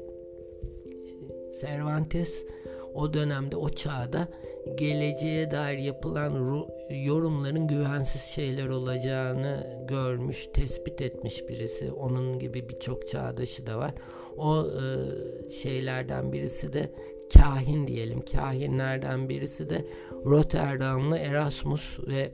Cervantes 1.61 2.45
o 2.93 3.13
dönemde 3.13 3.55
o 3.55 3.69
çağda 3.69 4.27
geleceğe 4.75 5.51
dair 5.51 5.77
yapılan 5.77 6.65
yorumların 6.89 7.67
güvensiz 7.67 8.21
şeyler 8.21 8.67
olacağını 8.67 9.85
görmüş, 9.87 10.47
tespit 10.53 11.01
etmiş 11.01 11.47
birisi. 11.49 11.91
Onun 11.91 12.39
gibi 12.39 12.69
birçok 12.69 13.07
çağdaşı 13.07 13.67
da 13.67 13.77
var. 13.77 13.93
O 14.37 14.65
e, 14.65 15.49
şeylerden 15.49 16.33
birisi 16.33 16.73
de 16.73 16.91
kahin 17.33 17.87
diyelim. 17.87 18.21
Kahinlerden 18.31 19.29
birisi 19.29 19.69
de 19.69 19.85
Rotterdamlı 20.25 21.17
Erasmus 21.17 21.99
ve 22.07 22.31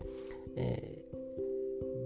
e, 0.57 0.77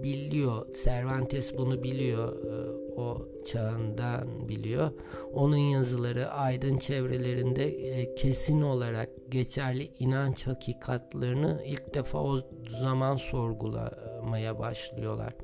biliyor. 0.02 0.66
Cervantes 0.84 1.58
bunu 1.58 1.82
biliyor. 1.82 2.36
E, 2.46 2.82
o 2.96 3.28
çağından 3.46 4.48
biliyor. 4.48 4.90
Onun 5.34 5.56
yazıları 5.56 6.30
aydın 6.30 6.78
çevrelerinde 6.78 7.64
e, 7.64 8.14
kesin 8.14 8.62
olarak 8.62 9.08
geçerli 9.28 9.90
inanç 9.98 10.46
hakikatlerini 10.46 11.56
ilk 11.66 11.94
defa 11.94 12.18
o 12.18 12.40
zaman 12.80 13.16
sorgulamaya 13.16 14.58
başlıyorlar. 14.58 15.34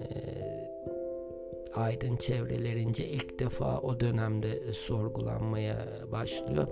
E, 0.00 0.06
aydın 1.76 2.16
çevrelerince 2.16 3.06
ilk 3.06 3.38
defa 3.38 3.78
o 3.78 4.00
dönemde 4.00 4.72
sorgulanmaya 4.72 5.86
başlıyor. 6.12 6.66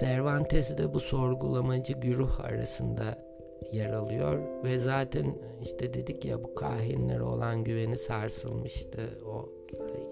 Cervantes 0.00 0.78
de 0.78 0.94
bu 0.94 1.00
sorgulamacı 1.00 1.92
güruh 1.92 2.40
arasında 2.40 3.28
yer 3.72 3.90
alıyor 3.90 4.38
ve 4.64 4.78
zaten 4.78 5.34
işte 5.62 5.94
dedik 5.94 6.24
ya 6.24 6.44
bu 6.44 6.54
kahinlere 6.54 7.22
olan 7.22 7.64
güveni 7.64 7.96
sarsılmıştı 7.96 9.18
o 9.26 9.48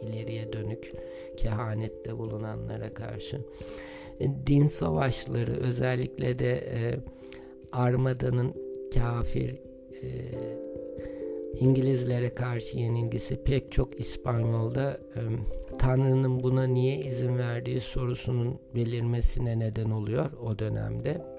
ileriye 0.03 0.53
dönük 0.53 0.91
kehanette 1.37 2.19
bulunanlara 2.19 2.95
karşı. 2.95 3.41
E, 4.21 4.29
din 4.47 4.67
savaşları 4.67 5.57
özellikle 5.61 6.39
de 6.39 6.57
e, 6.57 7.01
Armada'nın 7.73 8.55
kafir 8.95 9.61
e, 10.03 10.09
İngilizlere 11.61 12.35
karşı 12.35 12.79
yenilgisi 12.79 13.43
pek 13.45 13.73
çok 13.73 14.01
İspanyolda 14.01 14.91
e, 14.93 15.21
Tanrı'nın 15.79 16.43
buna 16.43 16.65
niye 16.65 16.97
izin 16.97 17.39
verdiği 17.39 17.81
sorusunun 17.81 18.59
belirmesine 18.75 19.59
neden 19.59 19.91
oluyor 19.91 20.33
o 20.33 20.59
dönemde. 20.59 21.21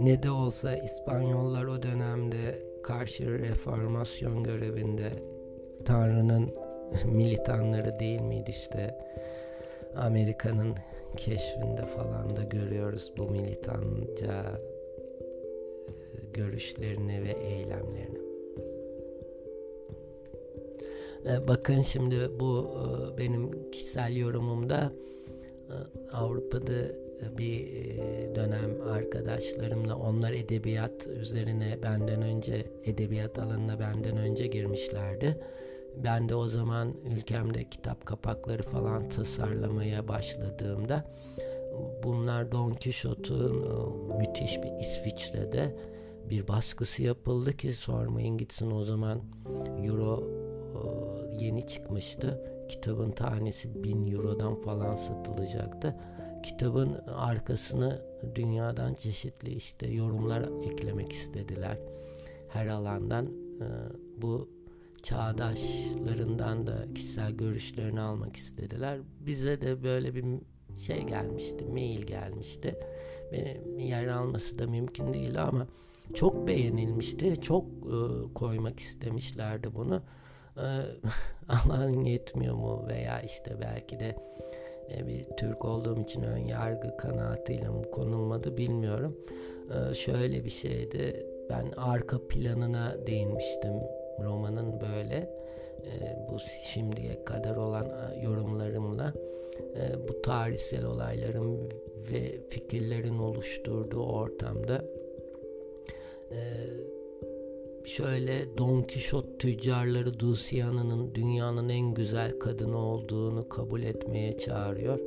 Ne 0.00 0.22
de 0.22 0.30
olsa 0.30 0.76
İspanyollar 0.76 1.64
o 1.64 1.82
dönemde 1.82 2.62
karşı 2.82 3.38
reformasyon 3.38 4.44
görevinde 4.44 5.12
Tanrı'nın 5.84 6.54
militanları 7.04 7.98
değil 7.98 8.20
miydi 8.20 8.50
işte 8.50 8.98
Amerika'nın 9.96 10.74
keşfinde 11.16 11.86
falan 11.86 12.36
da 12.36 12.42
görüyoruz 12.42 13.12
bu 13.18 13.30
militanca 13.30 14.60
görüşlerini 16.34 17.22
ve 17.22 17.32
eylemlerini. 17.32 18.18
E, 21.26 21.48
bakın 21.48 21.80
şimdi 21.80 22.30
bu 22.40 22.70
e, 22.76 23.18
benim 23.18 23.70
kişisel 23.70 24.16
yorumumda 24.16 24.92
Avrupa'da 26.12 27.02
bir 27.38 27.60
e, 27.60 28.34
dönem 28.34 28.82
arkadaşlarımla 28.88 29.96
onlar 29.96 30.32
edebiyat 30.32 31.06
üzerine 31.06 31.78
benden 31.82 32.22
önce 32.22 32.66
edebiyat 32.84 33.38
alanına 33.38 33.80
benden 33.80 34.16
önce 34.16 34.46
girmişlerdi. 34.46 35.38
Ben 36.04 36.28
de 36.28 36.34
o 36.34 36.46
zaman 36.46 36.94
ülkemde 37.16 37.64
kitap 37.64 38.06
kapakları 38.06 38.62
falan 38.62 39.08
tasarlamaya 39.08 40.08
başladığımda 40.08 41.04
bunlar 42.02 42.52
Don 42.52 42.70
Quixote'un 42.70 43.62
e, 43.62 44.18
müthiş 44.18 44.62
bir 44.62 44.70
İsviçre'de 44.80 45.74
bir 46.30 46.48
baskısı 46.48 47.02
yapıldı 47.02 47.56
ki 47.56 47.72
sormayın 47.72 48.38
gitsin 48.38 48.70
o 48.70 48.84
zaman 48.84 49.20
Euro 49.84 50.22
e, 50.74 51.44
yeni 51.44 51.66
çıkmıştı. 51.66 52.40
Kitabın 52.68 53.10
tanesi 53.10 53.84
bin 53.84 54.12
Euro'dan 54.12 54.54
falan 54.54 54.96
satılacaktı 54.96 55.96
kitabın 56.42 56.94
arkasını 57.06 58.02
dünyadan 58.34 58.94
çeşitli 58.94 59.54
işte 59.54 59.88
yorumlar 59.88 60.48
eklemek 60.64 61.12
istediler. 61.12 61.78
Her 62.48 62.66
alandan 62.66 63.26
e, 63.60 63.66
bu 64.22 64.48
çağdaşlarından 65.02 66.66
da 66.66 66.86
kişisel 66.94 67.32
görüşlerini 67.32 68.00
almak 68.00 68.36
istediler. 68.36 68.98
Bize 69.20 69.60
de 69.60 69.82
böyle 69.82 70.14
bir 70.14 70.24
şey 70.76 71.02
gelmişti, 71.02 71.64
mail 71.64 72.02
gelmişti. 72.02 72.76
Benim 73.32 73.78
yer 73.78 74.06
alması 74.06 74.58
da 74.58 74.66
mümkün 74.66 75.14
değil 75.14 75.42
ama 75.42 75.66
çok 76.14 76.46
beğenilmişti. 76.46 77.40
Çok 77.40 77.64
e, 77.66 78.34
koymak 78.34 78.80
istemişlerdi 78.80 79.74
bunu. 79.74 80.02
E, 80.56 80.66
Allah'ın 81.48 82.04
yetmiyor 82.04 82.54
mu 82.54 82.86
veya 82.88 83.20
işte 83.20 83.56
belki 83.60 84.00
de 84.00 84.16
e, 84.90 85.06
bir 85.06 85.26
Türk 85.36 85.64
olduğum 85.64 86.00
için 86.00 86.22
ön 86.22 86.36
yargı 86.38 86.96
kanaatiyle 86.96 87.68
mi 87.68 87.90
konulmadı 87.90 88.56
bilmiyorum. 88.56 89.16
E, 89.70 89.94
şöyle 89.94 90.44
bir 90.44 90.50
şeydi. 90.50 91.26
Ben 91.50 91.72
arka 91.76 92.28
planına 92.28 92.96
değinmiştim 93.06 93.74
romanın 94.24 94.80
böyle 94.80 95.16
e, 95.84 96.26
bu 96.30 96.38
şimdiye 96.72 97.24
kadar 97.24 97.56
olan 97.56 98.14
yorumlarımla 98.22 99.12
bu 100.08 100.22
tarihsel 100.22 100.84
olayların 100.84 101.70
ve 102.12 102.48
fikirlerin 102.48 103.18
oluşturduğu 103.18 104.02
ortamda 104.02 104.84
şöyle 107.84 108.58
Don 108.58 108.82
Quixote 108.82 109.38
tüccarları 109.38 110.20
Dulciana'nın 110.20 111.14
dünyanın 111.14 111.68
en 111.68 111.94
güzel 111.94 112.38
kadını 112.38 112.78
olduğunu 112.78 113.48
kabul 113.48 113.82
etmeye 113.82 114.38
çağırıyor. 114.38 114.98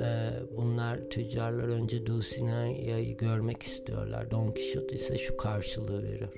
Ee, 0.00 0.30
bunlar 0.56 0.98
tüccarlar 1.10 1.68
önce 1.68 2.06
Dulcinea'yı 2.06 3.16
görmek 3.16 3.62
istiyorlar. 3.62 4.30
Don 4.30 4.46
Quixote 4.46 4.94
ise 4.94 5.18
şu 5.18 5.36
karşılığı 5.36 6.02
veriyor. 6.02 6.32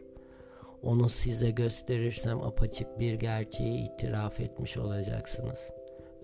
Onu 0.82 1.08
size 1.08 1.50
gösterirsem 1.50 2.42
apaçık 2.42 2.98
bir 2.98 3.14
gerçeği 3.14 3.88
itiraf 3.88 4.40
etmiş 4.40 4.76
olacaksınız. 4.76 5.58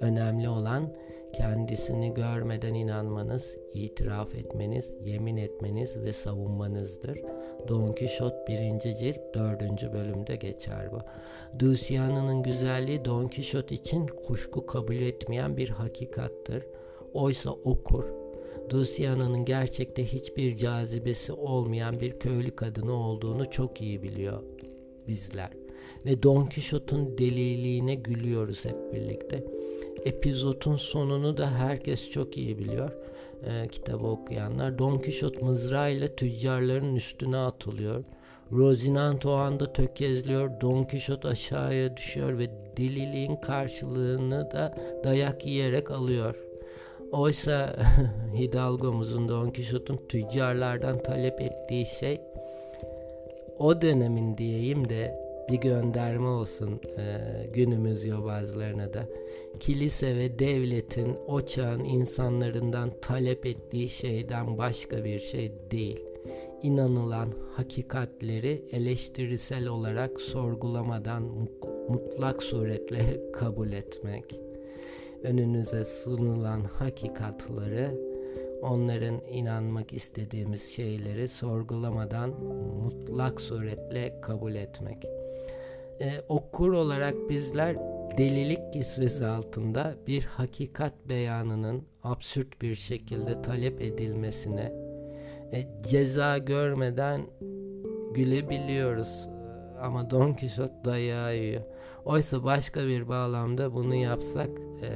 Önemli 0.00 0.48
olan 0.48 0.92
kendisini 1.36 2.14
görmeden 2.14 2.74
inanmanız, 2.74 3.56
itiraf 3.74 4.34
etmeniz, 4.34 4.94
yemin 5.04 5.36
etmeniz 5.36 5.96
ve 5.96 6.12
savunmanızdır. 6.12 7.20
Don 7.68 7.92
Quixote 7.92 8.36
1. 8.48 8.94
cilt 8.94 9.34
4. 9.34 9.92
bölümde 9.92 10.36
geçer 10.36 10.92
bu. 10.92 10.98
Luciano'nun 11.62 12.42
güzelliği 12.42 13.04
Don 13.04 13.28
Quixote 13.28 13.74
için 13.74 14.06
kuşku 14.06 14.66
kabul 14.66 14.94
etmeyen 14.94 15.56
bir 15.56 15.68
hakikattır. 15.68 16.66
Oysa 17.14 17.50
okur, 17.50 18.04
Luciano'nun 18.72 19.44
gerçekte 19.44 20.04
hiçbir 20.04 20.56
cazibesi 20.56 21.32
olmayan 21.32 21.94
bir 22.00 22.18
köylü 22.18 22.50
kadını 22.50 22.92
olduğunu 22.92 23.50
çok 23.50 23.80
iyi 23.80 24.02
biliyor 24.02 24.42
bizler. 25.08 25.50
Ve 26.06 26.22
Don 26.22 26.46
Quixote'un 26.46 27.18
deliliğine 27.18 27.94
gülüyoruz 27.94 28.64
hep 28.64 28.92
birlikte. 28.92 29.53
Epizodun 30.04 30.76
sonunu 30.76 31.36
da 31.36 31.50
herkes 31.50 32.10
çok 32.10 32.36
iyi 32.36 32.58
biliyor. 32.58 32.92
E, 33.46 33.68
kitabı 33.68 34.06
okuyanlar. 34.06 34.78
Don 34.78 34.98
Quixote 34.98 35.44
mızrağıyla 35.44 36.08
tüccarların 36.08 36.96
üstüne 36.96 37.36
atılıyor. 37.36 38.04
Rozinante 38.52 39.28
o 39.28 39.32
anda 39.32 39.72
tökezliyor. 39.72 40.60
Don 40.60 40.84
Quixote 40.84 41.28
aşağıya 41.28 41.96
düşüyor 41.96 42.38
ve 42.38 42.50
deliliğin 42.76 43.36
karşılığını 43.36 44.50
da 44.50 44.74
dayak 45.04 45.46
yiyerek 45.46 45.90
alıyor. 45.90 46.34
Oysa 47.12 47.76
Hidalgo'muzun 48.34 49.28
Don 49.28 49.50
Quixote'un 49.50 50.00
tüccarlardan 50.08 51.02
talep 51.02 51.40
ettiği 51.40 51.86
şey 51.86 52.20
o 53.58 53.82
dönemin 53.82 54.36
diyeyim 54.36 54.88
de 54.88 55.24
bir 55.48 55.60
gönderme 55.60 56.28
olsun 56.28 56.80
e, 56.98 57.20
günümüz 57.52 58.04
yobazlarına 58.04 58.94
da. 58.94 59.04
Kilise 59.66 60.16
ve 60.16 60.38
devletin 60.38 61.16
o 61.26 61.40
çağın 61.40 61.84
insanlarından 61.84 62.90
talep 63.02 63.46
ettiği 63.46 63.88
şeyden 63.88 64.58
başka 64.58 65.04
bir 65.04 65.18
şey 65.18 65.52
değil. 65.70 66.00
İnanılan 66.62 67.32
hakikatleri 67.56 68.64
eleştirisel 68.72 69.66
olarak 69.66 70.20
sorgulamadan 70.20 71.22
mutlak 71.88 72.42
suretle 72.42 73.20
kabul 73.32 73.72
etmek. 73.72 74.40
Önünüze 75.22 75.84
sunulan 75.84 76.60
hakikatları 76.64 77.94
onların 78.62 79.20
inanmak 79.30 79.92
istediğimiz 79.92 80.62
şeyleri 80.62 81.28
sorgulamadan 81.28 82.30
mutlak 82.84 83.40
suretle 83.40 84.20
kabul 84.20 84.54
etmek 84.54 85.04
e, 86.00 86.20
okur 86.28 86.72
olarak 86.72 87.14
bizler 87.30 87.93
delilik 88.18 88.72
kisvesi 88.72 89.26
altında 89.26 89.96
bir 90.06 90.22
hakikat 90.22 91.08
beyanının 91.08 91.82
absürt 92.02 92.62
bir 92.62 92.74
şekilde 92.74 93.42
talep 93.42 93.80
edilmesine 93.82 94.72
e, 95.52 95.68
ceza 95.90 96.38
görmeden 96.38 97.20
gülebiliyoruz. 98.14 99.28
Ama 99.80 100.10
Don 100.10 100.32
Quixote 100.32 100.84
dayağı 100.84 101.36
yiyor. 101.36 101.62
Oysa 102.04 102.44
başka 102.44 102.86
bir 102.86 103.08
bağlamda 103.08 103.74
bunu 103.74 103.94
yapsak 103.94 104.50
e, 104.82 104.90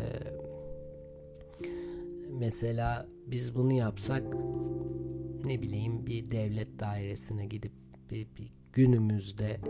mesela 2.30 3.06
biz 3.26 3.54
bunu 3.54 3.72
yapsak 3.72 4.22
ne 5.44 5.62
bileyim 5.62 6.06
bir 6.06 6.30
devlet 6.30 6.80
dairesine 6.80 7.46
gidip 7.46 7.72
bir, 8.10 8.26
bir 8.36 8.52
günümüzde 8.72 9.60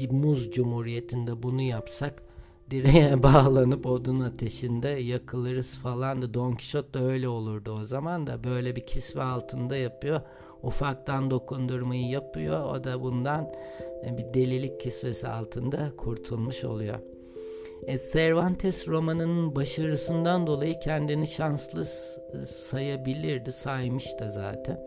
bir 0.00 0.10
muz 0.10 0.50
cumhuriyetinde 0.50 1.42
bunu 1.42 1.62
yapsak 1.62 2.22
direğe 2.70 3.22
bağlanıp 3.22 3.86
odun 3.86 4.20
ateşinde 4.20 4.88
yakılırız 4.88 5.78
falan 5.78 6.22
da 6.22 6.34
Don 6.34 6.50
Quixote 6.50 6.94
da 6.94 7.04
öyle 7.04 7.28
olurdu 7.28 7.72
o 7.72 7.84
zaman 7.84 8.26
da 8.26 8.44
böyle 8.44 8.76
bir 8.76 8.86
kisve 8.86 9.22
altında 9.22 9.76
yapıyor 9.76 10.20
ufaktan 10.62 11.30
dokundurmayı 11.30 12.08
yapıyor 12.08 12.64
o 12.64 12.84
da 12.84 13.02
bundan 13.02 13.52
e, 14.06 14.18
bir 14.18 14.34
delilik 14.34 14.80
kisvesi 14.80 15.28
altında 15.28 15.92
kurtulmuş 15.96 16.64
oluyor. 16.64 16.98
E, 17.86 17.98
Cervantes 18.12 18.88
romanının 18.88 19.56
başarısından 19.56 20.46
dolayı 20.46 20.80
kendini 20.80 21.26
şanslı 21.26 21.84
sayabilirdi 22.46 23.52
saymış 23.52 24.18
da 24.18 24.30
zaten. 24.30 24.78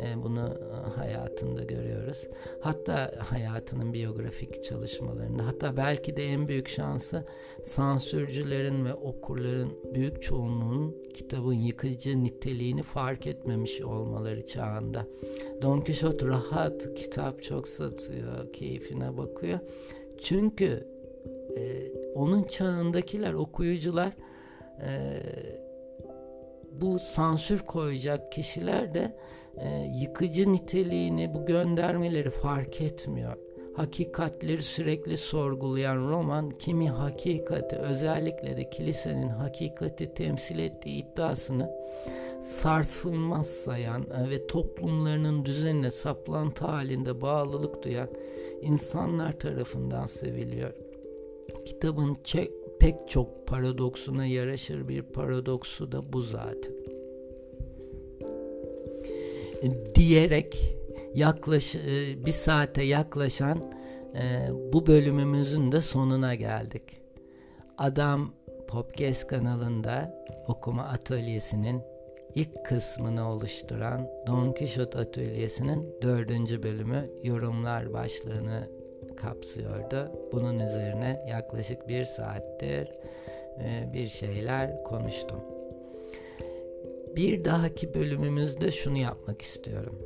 E, 0.00 0.22
bunu 0.22 0.58
e, 0.72 0.90
hayatında 0.90 1.62
görüyoruz. 1.62 2.28
Hatta 2.60 3.12
hayatının 3.18 3.92
biyografik 3.92 4.64
çalışmalarında 4.64 5.46
hatta 5.46 5.76
belki 5.76 6.16
de 6.16 6.24
en 6.24 6.48
büyük 6.48 6.68
şansı 6.68 7.24
sansürcülerin 7.64 8.84
ve 8.84 8.94
okurların 8.94 9.72
büyük 9.94 10.22
çoğunluğun 10.22 10.96
kitabın 11.14 11.54
yıkıcı 11.54 12.24
niteliğini 12.24 12.82
fark 12.82 13.26
etmemiş 13.26 13.80
olmaları 13.80 14.46
çağında. 14.46 15.06
Don 15.62 15.80
Quixote 15.80 16.26
rahat, 16.26 16.94
kitap 16.94 17.42
çok 17.42 17.68
satıyor, 17.68 18.52
keyfine 18.52 19.16
bakıyor. 19.16 19.58
Çünkü 20.22 20.86
e, 21.56 21.92
onun 22.14 22.42
çağındakiler, 22.42 23.32
okuyucular 23.32 24.12
e, 24.80 25.22
bu 26.80 26.98
sansür 26.98 27.58
koyacak 27.58 28.32
kişiler 28.32 28.94
de 28.94 29.16
e, 29.56 29.68
yıkıcı 30.00 30.52
niteliğini 30.52 31.34
bu 31.34 31.46
göndermeleri 31.46 32.30
fark 32.30 32.80
etmiyor. 32.80 33.36
Hakikatleri 33.76 34.62
sürekli 34.62 35.16
sorgulayan 35.16 36.08
roman 36.08 36.50
kimi 36.50 36.90
hakikati 36.90 37.76
özellikle 37.76 38.56
de 38.56 38.70
kilisenin 38.70 39.28
hakikati 39.28 40.14
temsil 40.14 40.58
ettiği 40.58 41.04
iddiasını 41.04 41.70
sarsılmaz 42.42 43.46
sayan 43.46 44.02
e, 44.02 44.30
ve 44.30 44.46
toplumlarının 44.46 45.44
düzenine 45.44 45.90
saplantı 45.90 46.64
halinde 46.64 47.20
bağlılık 47.20 47.82
duyan 47.82 48.08
insanlar 48.62 49.32
tarafından 49.32 50.06
seviliyor. 50.06 50.72
Kitabın 51.64 52.14
pek 52.80 53.08
çok 53.08 53.46
paradoksuna 53.46 54.26
yaraşır 54.26 54.88
bir 54.88 55.02
paradoksu 55.02 55.92
da 55.92 56.12
bu 56.12 56.22
zaten 56.22 56.72
diyerek 59.94 60.76
yaklaş 61.14 61.74
e, 61.74 62.24
bir 62.26 62.32
saate 62.32 62.82
yaklaşan 62.82 63.72
e, 64.14 64.48
bu 64.72 64.86
bölümümüzün 64.86 65.72
de 65.72 65.80
sonuna 65.80 66.34
geldik. 66.34 66.82
Adam 67.78 68.32
Popcast 68.68 69.26
kanalında 69.26 70.24
okuma 70.48 70.82
atölyesinin 70.82 71.82
ilk 72.34 72.64
kısmını 72.64 73.30
oluşturan 73.30 74.08
Don 74.26 74.52
Quixote 74.52 74.98
atölyesinin 74.98 75.94
dördüncü 76.02 76.62
bölümü 76.62 77.10
yorumlar 77.22 77.92
başlığını 77.92 78.68
kapsıyordu. 79.16 80.10
Bunun 80.32 80.58
üzerine 80.58 81.26
yaklaşık 81.28 81.88
bir 81.88 82.04
saattir 82.04 82.88
e, 83.60 83.92
bir 83.92 84.06
şeyler 84.06 84.82
konuştum. 84.84 85.40
Bir 87.16 87.44
dahaki 87.44 87.94
bölümümüzde 87.94 88.70
şunu 88.70 88.98
yapmak 88.98 89.42
istiyorum. 89.42 89.98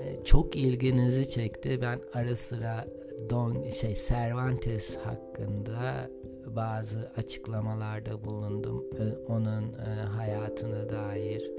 Ee, 0.00 0.24
çok 0.24 0.56
ilginizi 0.56 1.30
çekti. 1.30 1.78
Ben 1.82 2.00
ara 2.14 2.36
sıra 2.36 2.86
Don 3.30 3.70
şey 3.70 3.94
Cervantes 3.94 4.96
hakkında 4.96 6.10
bazı 6.46 7.12
açıklamalarda 7.16 8.24
bulundum. 8.24 8.84
Ee, 8.98 9.32
onun 9.32 9.62
e, 9.62 10.02
hayatına 10.02 10.88
dair 10.88 11.50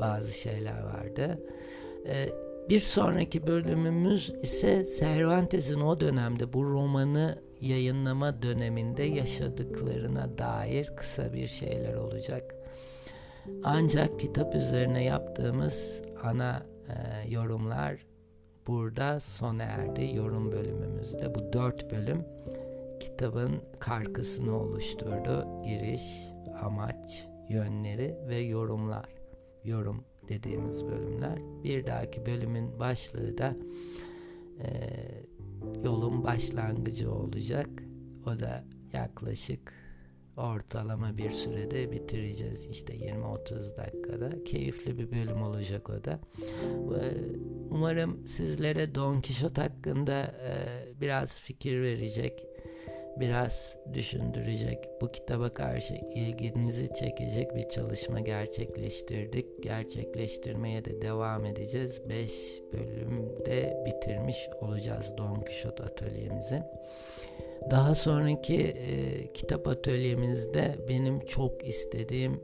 bazı 0.00 0.32
şeyler 0.32 0.82
vardı. 0.82 1.38
Bir 2.68 2.78
sonraki 2.78 3.46
bölümümüz 3.46 4.32
ise 4.42 4.86
Cervantes'in 4.98 5.80
o 5.80 6.00
dönemde 6.00 6.52
bu 6.52 6.64
romanı 6.64 7.42
yayınlama 7.60 8.42
döneminde 8.42 9.02
yaşadıklarına 9.02 10.38
dair 10.38 10.92
kısa 10.96 11.32
bir 11.32 11.46
şeyler 11.46 11.94
olacak. 11.94 12.54
Ancak 13.64 14.20
kitap 14.20 14.54
üzerine 14.54 15.04
yaptığımız 15.04 16.02
ana 16.22 16.66
e, 16.88 17.28
yorumlar 17.30 18.06
burada 18.66 19.20
sona 19.20 19.62
erdi. 19.62 20.16
Yorum 20.16 20.52
bölümümüzde 20.52 21.34
bu 21.34 21.52
dört 21.52 21.90
bölüm 21.90 22.24
kitabın 23.00 23.62
karkısını 23.78 24.56
oluşturdu. 24.56 25.62
Giriş, 25.64 26.28
amaç, 26.62 27.26
yönleri 27.48 28.16
ve 28.28 28.38
yorumlar. 28.38 29.08
Yorum 29.64 30.04
dediğimiz 30.28 30.86
bölümler. 30.86 31.38
Bir 31.64 31.86
dahaki 31.86 32.26
bölümün 32.26 32.78
başlığı 32.78 33.38
da 33.38 33.56
e, 34.60 34.68
yolun 35.84 36.24
başlangıcı 36.24 37.12
olacak. 37.12 37.68
O 38.26 38.40
da 38.40 38.64
yaklaşık 38.92 39.72
ortalama 40.36 41.16
bir 41.16 41.30
sürede 41.30 41.92
bitireceğiz. 41.92 42.66
İşte 42.66 42.94
20-30 42.96 43.76
dakikada. 43.76 44.44
Keyifli 44.44 44.98
bir 44.98 45.10
bölüm 45.10 45.42
olacak 45.42 45.90
o 45.90 46.04
da. 46.04 46.20
Umarım 47.70 48.26
sizlere 48.26 48.94
Don 48.94 49.20
Quixote 49.20 49.62
hakkında 49.62 50.22
e, 50.22 50.54
biraz 51.00 51.40
fikir 51.40 51.82
verecek 51.82 52.51
biraz 53.16 53.76
düşündürecek, 53.94 54.78
bu 55.00 55.12
kitaba 55.12 55.48
karşı 55.48 55.94
ilginizi 55.94 56.88
çekecek 56.94 57.56
bir 57.56 57.68
çalışma 57.68 58.20
gerçekleştirdik. 58.20 59.62
Gerçekleştirmeye 59.62 60.84
de 60.84 61.02
devam 61.02 61.44
edeceğiz. 61.44 62.00
5 62.08 62.32
bölümde 62.72 63.84
bitirmiş 63.86 64.48
olacağız 64.60 65.12
Don 65.18 65.34
Quixote 65.34 65.82
atölyemizi. 65.82 66.62
Daha 67.70 67.94
sonraki 67.94 68.56
e, 68.56 69.32
kitap 69.32 69.68
atölyemizde 69.68 70.78
benim 70.88 71.20
çok 71.20 71.68
istediğim 71.68 72.40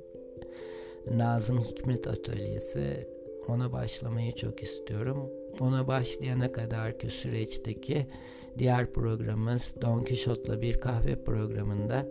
Nazım 1.10 1.64
Hikmet 1.64 2.06
Atölyesi 2.06 3.08
ona 3.48 3.72
başlamayı 3.72 4.34
çok 4.34 4.62
istiyorum. 4.62 5.30
Ona 5.60 5.86
başlayana 5.86 6.52
kadarki 6.52 7.10
süreçteki 7.10 8.06
diğer 8.58 8.92
programımız 8.92 9.74
Don 9.82 10.04
Quixote'la 10.04 10.62
bir 10.62 10.80
kahve 10.80 11.24
programında 11.24 12.06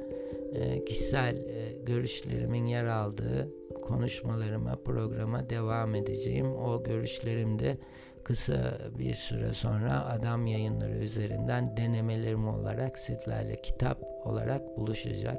e, 0.56 0.86
kişisel 0.86 1.36
e, 1.36 1.74
görüşlerimin 1.86 2.68
yer 2.68 2.86
aldığı 2.86 3.50
konuşmalarıma, 3.82 4.76
programa 4.76 5.50
devam 5.50 5.95
edeceğim. 5.95 6.56
O 6.56 6.84
görüşlerimde 6.84 7.78
kısa 8.24 8.78
bir 9.00 9.14
süre 9.14 9.54
sonra 9.54 10.06
adam 10.06 10.48
yayınları 10.48 10.98
üzerinden 10.98 11.78
denemelerim 11.78 12.48
olarak 12.48 13.00
sizlerle 13.00 13.62
kitap 13.62 14.04
olarak 14.26 14.78
buluşacak. 14.78 15.38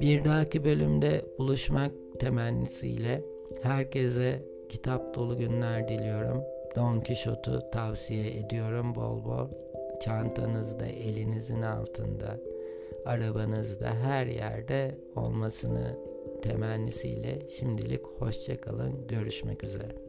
Bir 0.00 0.24
dahaki 0.24 0.64
bölümde 0.64 1.24
buluşmak 1.38 1.92
temennisiyle 2.20 3.22
herkese 3.62 4.42
kitap 4.68 5.14
dolu 5.14 5.38
günler 5.38 5.88
diliyorum. 5.88 6.42
Don 6.76 7.00
Quixote'u 7.00 7.70
tavsiye 7.70 8.36
ediyorum 8.36 8.94
bol 8.94 9.24
bol. 9.24 9.65
Çantanızda, 10.00 10.86
elinizin 10.86 11.62
altında, 11.62 12.40
arabanızda, 13.04 13.94
her 13.94 14.26
yerde 14.26 14.98
olmasını 15.16 15.98
temennisiyle 16.42 17.48
şimdilik 17.48 18.06
hoşçakalın. 18.06 19.06
Görüşmek 19.08 19.64
üzere. 19.64 20.05